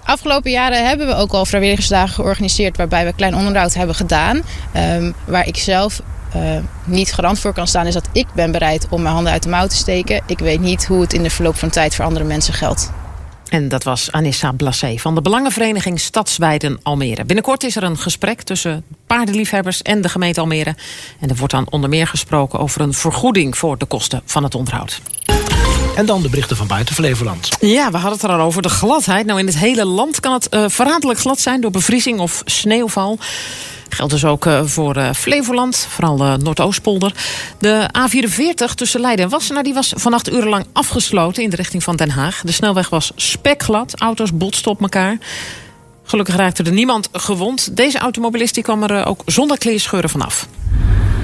Afgelopen 0.03 0.51
jaren 0.51 0.87
hebben 0.87 1.07
we 1.07 1.15
ook 1.15 1.31
al 1.31 1.45
vrijwilligersdagen 1.45 2.15
georganiseerd 2.15 2.77
waarbij 2.77 3.05
we 3.05 3.13
klein 3.13 3.35
onderhoud 3.35 3.73
hebben 3.73 3.95
gedaan. 3.95 4.41
Um, 4.75 5.13
waar 5.25 5.47
ik 5.47 5.57
zelf 5.57 6.01
niet 6.83 7.13
garant 7.13 7.39
voor 7.39 7.53
kan 7.53 7.67
staan, 7.67 7.87
is 7.87 7.93
dat 7.93 8.09
ik 8.11 8.27
ben 8.33 8.51
bereid 8.51 8.87
om 8.89 9.01
mijn 9.01 9.13
handen 9.13 9.33
uit 9.33 9.43
de 9.43 9.49
mouw 9.49 9.67
te 9.67 9.75
steken. 9.75 10.21
Ik 10.25 10.39
weet 10.39 10.59
niet 10.59 10.85
hoe 10.85 11.01
het 11.01 11.13
in 11.13 11.23
de 11.23 11.29
verloop 11.29 11.55
van 11.55 11.69
tijd 11.69 11.95
voor 11.95 12.05
andere 12.05 12.25
mensen 12.25 12.53
geldt. 12.53 12.91
En 13.49 13.67
dat 13.67 13.83
was 13.83 14.11
Anissa 14.11 14.51
Blasé 14.51 14.97
van 14.97 15.15
de 15.15 15.21
Belangenvereniging 15.21 15.99
Stadsweiden 15.99 16.79
Almere. 16.83 17.25
Binnenkort 17.25 17.63
is 17.63 17.75
er 17.75 17.83
een 17.83 17.97
gesprek 17.97 18.41
tussen 18.41 18.83
paardenliefhebbers 19.07 19.81
en 19.81 20.01
de 20.01 20.09
gemeente 20.09 20.39
Almere. 20.39 20.75
En 21.19 21.29
er 21.29 21.35
wordt 21.35 21.53
dan 21.53 21.67
onder 21.69 21.89
meer 21.89 22.07
gesproken 22.07 22.59
over 22.59 22.81
een 22.81 22.93
vergoeding 22.93 23.57
voor 23.57 23.77
de 23.77 23.85
kosten 23.85 24.21
van 24.25 24.43
het 24.43 24.55
onderhoud. 24.55 25.01
En 25.97 26.05
dan 26.05 26.21
de 26.21 26.29
berichten 26.29 26.57
van 26.57 26.67
buiten 26.67 26.95
Flevoland. 26.95 27.49
Ja, 27.59 27.91
we 27.91 27.97
hadden 27.97 28.19
het 28.19 28.23
er 28.23 28.29
al 28.29 28.45
over 28.45 28.61
de 28.61 28.69
gladheid. 28.69 29.25
Nou, 29.25 29.39
in 29.39 29.45
het 29.45 29.57
hele 29.57 29.85
land 29.85 30.19
kan 30.19 30.33
het 30.33 30.47
uh, 30.51 30.65
verraderlijk 30.67 31.19
glad 31.19 31.39
zijn 31.39 31.61
door 31.61 31.71
bevriezing 31.71 32.19
of 32.19 32.41
sneeuwval. 32.45 33.19
Geldt 33.89 34.11
dus 34.11 34.25
ook 34.25 34.45
uh, 34.45 34.63
voor 34.63 34.97
uh, 34.97 35.09
Flevoland, 35.13 35.87
vooral 35.89 36.19
uh, 36.19 36.33
Noordoostpolder. 36.33 37.13
De 37.59 37.89
A44 37.97 38.73
tussen 38.75 39.01
Leiden 39.01 39.25
en 39.25 39.31
Wassenaar 39.31 39.63
die 39.63 39.73
was 39.73 39.93
vannacht 39.95 40.31
urenlang 40.31 40.65
afgesloten 40.73 41.43
in 41.43 41.49
de 41.49 41.55
richting 41.55 41.83
van 41.83 41.95
Den 41.95 42.09
Haag. 42.09 42.41
De 42.43 42.51
snelweg 42.51 42.89
was 42.89 43.11
spekglad, 43.15 43.99
auto's 43.99 44.33
botsten 44.33 44.71
op 44.71 44.81
elkaar. 44.81 45.17
Gelukkig 46.03 46.35
raakte 46.35 46.63
er 46.63 46.71
niemand 46.71 47.09
gewond. 47.11 47.77
Deze 47.77 47.97
automobilist 47.97 48.53
die 48.53 48.63
kwam 48.63 48.83
er 48.83 49.05
ook 49.05 49.21
zonder 49.25 49.57
kleerscheuren 49.57 50.09
vanaf. 50.09 50.47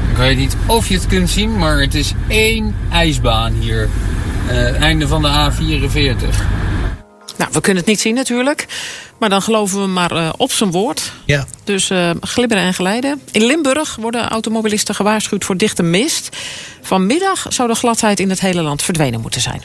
Ik 0.09 0.17
weet 0.17 0.37
niet 0.37 0.55
of 0.65 0.87
je 0.87 0.93
het 0.95 1.07
kunt 1.07 1.29
zien, 1.29 1.57
maar 1.57 1.79
het 1.79 1.95
is 1.95 2.13
één 2.27 2.75
ijsbaan 2.91 3.53
hier. 3.53 3.89
Einde 4.79 5.07
van 5.07 5.21
de 5.21 5.51
A44. 5.51 6.61
Nou, 7.37 7.51
we 7.51 7.61
kunnen 7.61 7.81
het 7.81 7.91
niet 7.91 7.99
zien 7.99 8.15
natuurlijk. 8.15 8.67
Maar 9.19 9.29
dan 9.29 9.41
geloven 9.41 9.81
we 9.81 9.87
maar 9.87 10.11
uh, 10.11 10.29
op 10.37 10.51
zijn 10.51 10.71
woord. 10.71 11.11
Ja. 11.25 11.45
Dus 11.63 11.89
uh, 11.89 12.09
glibberen 12.21 12.63
en 12.63 12.73
glijden. 12.73 13.21
In 13.31 13.45
Limburg 13.45 13.95
worden 13.95 14.29
automobilisten 14.29 14.95
gewaarschuwd 14.95 15.45
voor 15.45 15.57
dichte 15.57 15.83
mist. 15.83 16.37
Vanmiddag 16.81 17.45
zou 17.49 17.67
de 17.67 17.75
gladheid 17.75 18.19
in 18.19 18.29
het 18.29 18.39
hele 18.39 18.61
land 18.61 18.81
verdwenen 18.81 19.21
moeten 19.21 19.41
zijn. 19.41 19.61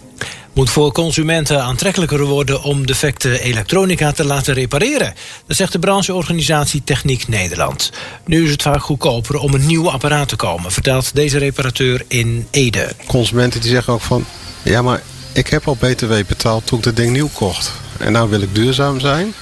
Moet 0.52 0.70
voor 0.70 0.92
consumenten 0.92 1.62
aantrekkelijker 1.62 2.24
worden 2.24 2.62
om 2.62 2.86
defecte 2.86 3.40
elektronica 3.40 4.12
te 4.12 4.24
laten 4.24 4.54
repareren. 4.54 5.14
Dat 5.46 5.56
zegt 5.56 5.72
de 5.72 5.78
brancheorganisatie 5.78 6.84
Techniek 6.84 7.28
Nederland. 7.28 7.92
Nu 8.24 8.44
is 8.44 8.50
het 8.50 8.62
vaak 8.62 8.80
goedkoper 8.80 9.38
om 9.38 9.54
een 9.54 9.66
nieuw 9.66 9.90
apparaat 9.90 10.28
te 10.28 10.36
komen, 10.36 10.72
vertelt 10.72 11.14
deze 11.14 11.38
reparateur 11.38 12.04
in 12.08 12.46
Ede. 12.50 12.92
Consumenten 13.06 13.60
die 13.60 13.70
zeggen 13.70 13.92
ook 13.92 14.00
van, 14.00 14.24
ja 14.62 14.82
maar 14.82 15.02
ik 15.32 15.48
heb 15.48 15.68
al 15.68 15.74
btw 15.74 16.12
betaald 16.26 16.66
toen 16.66 16.78
ik 16.78 16.84
het 16.84 16.96
ding 16.96 17.12
nieuw 17.12 17.30
kocht. 17.32 17.72
En 17.98 18.12
nou 18.12 18.30
wil 18.30 18.42
ik 18.42 18.54
duurzaam 18.54 19.00
zijn. 19.00 19.34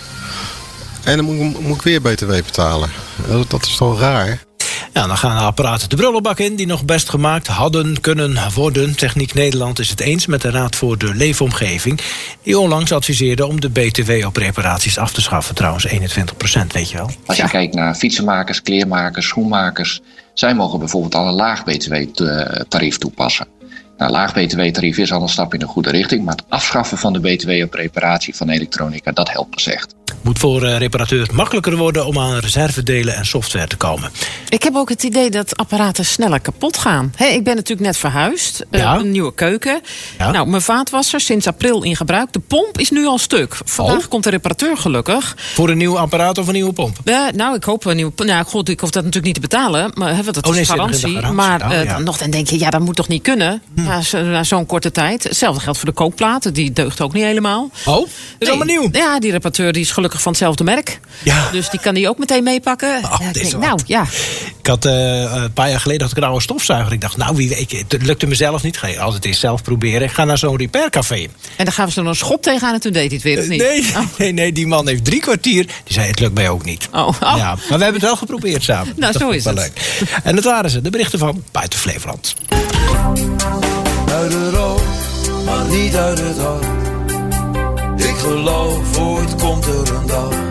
En 1.04 1.16
dan 1.16 1.24
moet, 1.24 1.60
moet 1.60 1.76
ik 1.76 1.82
weer 1.82 2.00
btw 2.00 2.26
betalen. 2.26 2.90
Dat, 3.28 3.50
dat 3.50 3.66
is 3.66 3.76
toch 3.76 4.00
raar? 4.00 4.44
Ja, 4.92 5.06
dan 5.06 5.16
gaan 5.16 5.36
de 5.38 5.44
apparaten 5.44 5.88
de 5.88 5.96
brullenbak 5.96 6.38
in 6.38 6.56
die 6.56 6.66
nog 6.66 6.84
best 6.84 7.08
gemaakt 7.08 7.46
hadden 7.46 8.00
kunnen 8.00 8.38
worden. 8.54 8.96
Techniek 8.96 9.34
Nederland 9.34 9.78
is 9.78 9.90
het 9.90 10.00
eens 10.00 10.26
met 10.26 10.42
de 10.42 10.50
Raad 10.50 10.76
voor 10.76 10.98
de 10.98 11.14
Leefomgeving... 11.14 12.00
die 12.42 12.58
onlangs 12.58 12.92
adviseerde 12.92 13.46
om 13.46 13.60
de 13.60 13.70
BTW 13.70 14.26
op 14.26 14.36
reparaties 14.36 14.98
af 14.98 15.12
te 15.12 15.20
schaffen. 15.20 15.54
Trouwens, 15.54 15.84
21 15.84 16.36
procent, 16.36 16.72
weet 16.72 16.90
je 16.90 16.96
wel. 16.96 17.10
Als 17.26 17.36
je 17.36 17.42
ja. 17.42 17.48
kijkt 17.48 17.74
naar 17.74 17.94
fietsenmakers, 17.94 18.62
kleermakers, 18.62 19.26
schoenmakers... 19.26 20.00
zij 20.34 20.54
mogen 20.54 20.78
bijvoorbeeld 20.78 21.14
al 21.14 21.26
een 21.26 21.34
laag 21.34 21.64
BTW-tarief 21.64 22.98
toepassen. 22.98 23.46
Nou, 23.96 24.10
laag 24.10 24.32
btw-tarief 24.32 24.98
is 24.98 25.12
al 25.12 25.22
een 25.22 25.28
stap 25.28 25.54
in 25.54 25.60
de 25.60 25.66
goede 25.66 25.90
richting, 25.90 26.24
maar 26.24 26.34
het 26.34 26.44
afschaffen 26.48 26.98
van 26.98 27.12
de 27.12 27.20
btw 27.20 27.62
op 27.62 27.72
reparatie 27.72 28.36
van 28.36 28.48
elektronica, 28.48 29.12
dat 29.12 29.30
helpt 29.30 29.50
pas 29.50 29.66
echt. 29.66 29.94
Moet 30.26 30.38
voor 30.38 30.62
uh, 30.62 30.76
reparateurs 30.78 31.30
makkelijker 31.30 31.76
worden 31.76 32.06
om 32.06 32.18
aan 32.18 32.38
reservedelen 32.38 33.14
en 33.16 33.26
software 33.26 33.66
te 33.66 33.76
komen. 33.76 34.10
Ik 34.48 34.62
heb 34.62 34.74
ook 34.74 34.88
het 34.88 35.02
idee 35.02 35.30
dat 35.30 35.56
apparaten 35.56 36.04
sneller 36.04 36.40
kapot 36.40 36.78
gaan. 36.78 37.12
He, 37.16 37.26
ik 37.26 37.44
ben 37.44 37.54
natuurlijk 37.54 37.86
net 37.86 37.96
verhuisd, 37.96 38.64
Ja. 38.70 38.96
een 38.96 39.10
nieuwe 39.10 39.34
keuken. 39.34 39.80
Ja. 40.18 40.30
Nou, 40.30 40.46
mijn 40.48 40.62
vaatwasser 40.62 41.20
sinds 41.20 41.46
april 41.46 41.82
in 41.82 41.96
gebruik. 41.96 42.32
De 42.32 42.38
pomp 42.38 42.78
is 42.78 42.90
nu 42.90 43.06
al 43.06 43.18
stuk. 43.18 43.58
Vandaag 43.64 43.96
Oh. 44.04 44.08
komt 44.08 44.24
de 44.24 44.30
reparateur 44.30 44.76
gelukkig. 44.76 45.36
Voor 45.54 45.68
een 45.68 45.76
nieuw 45.78 45.98
apparaat 45.98 46.38
of 46.38 46.46
een 46.46 46.52
nieuwe 46.52 46.72
pomp? 46.72 46.96
Eh, 47.04 47.18
nou, 47.34 47.54
ik 47.56 47.64
hoop 47.64 47.84
een 47.84 47.96
nieuwe. 47.96 48.12
Nou, 48.24 48.44
god, 48.44 48.68
ik 48.68 48.80
hoef 48.80 48.90
dat 48.90 49.04
natuurlijk 49.04 49.34
niet 49.34 49.34
te 49.34 49.56
betalen. 49.56 49.90
Maar 49.94 50.14
hebben 50.14 50.32
dat 50.32 50.46
Oh, 50.46 50.52
nee, 50.52 50.60
is 50.60 50.68
garantie. 50.68 51.08
garantie. 51.14 51.32
Maar 51.32 51.60
Oh, 51.64 51.72
eh, 51.72 51.84
ja. 51.84 51.92
dan 51.92 52.04
nog, 52.04 52.18
dan 52.18 52.30
denk 52.30 52.48
je, 52.48 52.58
ja, 52.58 52.70
dat 52.70 52.80
moet 52.80 52.96
toch 52.96 53.08
niet 53.08 53.22
kunnen? 53.22 53.62
Na, 53.74 54.00
zo- 54.00 54.22
na 54.22 54.44
zo'n 54.44 54.66
korte 54.66 54.90
tijd. 54.90 55.22
Hetzelfde 55.24 55.60
geldt 55.60 55.78
voor 55.78 55.88
de 55.88 55.94
kookplaten. 55.94 56.52
Die 56.54 56.72
deugt 56.72 57.00
ook 57.00 57.12
niet 57.12 57.24
helemaal. 57.24 57.70
Oh, 57.84 58.06
is 58.38 58.48
allemaal 58.48 58.66
nieuw. 58.66 58.88
Ja, 58.92 59.18
die 59.20 59.30
reparateur 59.30 59.72
die 59.72 59.82
is 59.82 59.90
gelukkig 59.90 60.15
van 60.22 60.32
hetzelfde 60.32 60.64
merk. 60.64 61.00
Ja. 61.22 61.48
Dus 61.52 61.70
die 61.70 61.80
kan 61.80 61.94
die 61.94 62.08
ook 62.08 62.18
meteen 62.18 62.42
meepakken. 62.42 63.00
Ja, 63.00 63.18
ik 63.28 63.34
denk, 63.34 63.56
nou, 63.56 63.80
ja. 63.86 64.06
Ik 64.58 64.66
had 64.66 64.84
eh, 64.84 64.92
een 65.34 65.52
paar 65.52 65.70
jaar 65.70 65.80
geleden 65.80 66.02
had 66.02 66.10
ik 66.10 66.16
een 66.16 66.28
oude 66.28 66.42
stofzuiger. 66.42 66.92
Ik 66.92 67.00
dacht, 67.00 67.16
nou, 67.16 67.36
wie 67.36 67.48
weet, 67.48 67.84
het 67.88 68.02
lukte 68.02 68.26
mezelf 68.26 68.62
niet. 68.62 68.78
Ga 68.78 68.86
je 68.86 69.00
altijd 69.00 69.24
eens 69.24 69.40
zelf 69.40 69.62
proberen. 69.62 70.02
Ik 70.02 70.10
ga 70.12 70.24
naar 70.24 70.38
zo'n 70.38 70.56
repaircafé. 70.56 71.26
En 71.56 71.64
dan 71.64 71.72
gaan 71.72 71.86
we 71.86 71.92
zo 71.92 72.04
een 72.04 72.14
schop 72.16 72.42
tegenaan 72.42 72.74
en 72.74 72.80
toen 72.80 72.92
deed 72.92 73.06
hij 73.06 73.14
het 73.14 73.22
weer, 73.22 73.38
of 73.38 73.48
niet? 73.48 73.60
Nee, 73.62 73.84
nee, 74.18 74.32
nee, 74.32 74.52
die 74.52 74.66
man 74.66 74.88
heeft 74.88 75.04
drie 75.04 75.20
kwartier. 75.20 75.66
Die 75.66 75.92
zei, 75.94 76.06
het 76.06 76.20
lukt 76.20 76.34
mij 76.34 76.48
ook 76.48 76.64
niet. 76.64 76.88
Oh, 76.92 77.08
Ja, 77.20 77.36
maar 77.36 77.56
we 77.58 77.70
hebben 77.70 77.92
het 77.92 78.02
wel 78.02 78.16
geprobeerd 78.16 78.62
samen. 78.62 78.94
Nou, 78.96 79.12
Dat 79.12 79.20
zo 79.22 79.30
is 79.30 79.44
wel 79.44 79.54
het. 79.56 79.72
Leuk. 79.76 80.08
En 80.22 80.34
dat 80.34 80.44
waren 80.44 80.70
ze, 80.70 80.80
de 80.80 80.90
berichten 80.90 81.18
van 81.18 81.44
Buiten 81.52 81.78
Flevoland. 81.78 82.34
Uit 84.12 84.32
het 84.32 84.54
rood, 84.54 84.82
maar 85.44 85.64
niet 85.64 85.94
uit 85.94 86.18
het 86.18 86.38
hart. 86.38 86.75
Ik 87.96 88.16
geloof, 88.16 88.98
ooit 88.98 89.34
komt 89.34 89.66
er 89.66 89.94
een 89.94 90.06
dag. 90.06 90.46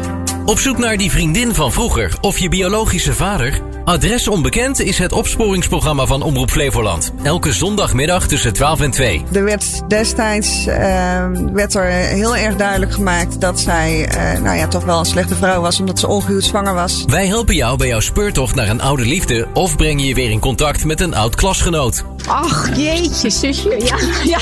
Op 0.45 0.59
zoek 0.59 0.77
naar 0.77 0.97
die 0.97 1.11
vriendin 1.11 1.53
van 1.53 1.71
vroeger 1.71 2.17
of 2.21 2.37
je 2.37 2.49
biologische 2.49 3.13
vader? 3.13 3.61
Adres 3.85 4.27
Onbekend 4.27 4.79
is 4.79 4.97
het 4.97 5.11
opsporingsprogramma 5.11 6.05
van 6.05 6.21
Omroep 6.21 6.51
Flevoland. 6.51 7.13
Elke 7.23 7.53
zondagmiddag 7.53 8.27
tussen 8.27 8.53
12 8.53 8.81
en 8.81 8.91
2. 8.91 9.23
Er 9.33 9.43
werd 9.43 9.89
destijds 9.89 10.65
eh, 10.65 11.25
werd 11.53 11.75
er 11.75 11.85
heel 11.91 12.35
erg 12.35 12.55
duidelijk 12.55 12.93
gemaakt 12.93 13.41
dat 13.41 13.59
zij 13.59 14.05
eh, 14.05 14.41
nou 14.41 14.57
ja, 14.57 14.67
toch 14.67 14.83
wel 14.83 14.99
een 14.99 15.05
slechte 15.05 15.35
vrouw 15.35 15.61
was 15.61 15.79
omdat 15.79 15.99
ze 15.99 16.07
ongehuwd 16.07 16.43
zwanger 16.43 16.73
was. 16.73 17.03
Wij 17.07 17.27
helpen 17.27 17.55
jou 17.55 17.77
bij 17.77 17.87
jouw 17.87 17.99
speurtocht 17.99 18.55
naar 18.55 18.69
een 18.69 18.81
oude 18.81 19.05
liefde 19.05 19.47
of 19.53 19.75
brengen 19.75 20.05
je 20.05 20.13
weer 20.13 20.31
in 20.31 20.39
contact 20.39 20.85
met 20.85 21.01
een 21.01 21.15
oud 21.15 21.35
klasgenoot. 21.35 22.03
Ach, 22.27 22.77
jeetje, 22.77 23.29
zusje. 23.29 23.75
Ja, 23.79 23.97
ja. 24.23 24.39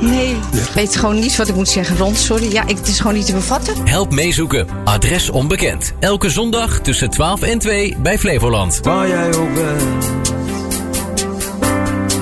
Nee, 0.00 0.30
ik 0.52 0.70
weet 0.74 0.96
gewoon 0.96 1.18
niet 1.18 1.36
wat 1.36 1.48
ik 1.48 1.54
moet 1.54 1.68
zeggen. 1.68 1.96
Rond, 1.96 2.16
sorry. 2.16 2.52
Ja, 2.52 2.66
ik, 2.66 2.76
het 2.76 2.88
is 2.88 2.98
gewoon 3.00 3.14
niet 3.16 3.26
te 3.26 3.32
bevatten. 3.32 3.74
Help 3.88 4.12
meezoeken. 4.12 4.66
Adres 4.84 5.30
Onbekend. 5.30 5.92
Elke 6.00 6.30
zondag 6.30 6.80
tussen 6.80 7.10
12 7.10 7.42
en 7.42 7.58
2 7.58 7.96
bij 7.98 8.18
Flevoland. 8.18 8.80
Waar 8.82 9.08
jij 9.08 9.34
ook 9.34 9.54
bent. 9.54 10.12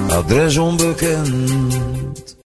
Adres 0.09 0.57
onbekend. 0.57 1.93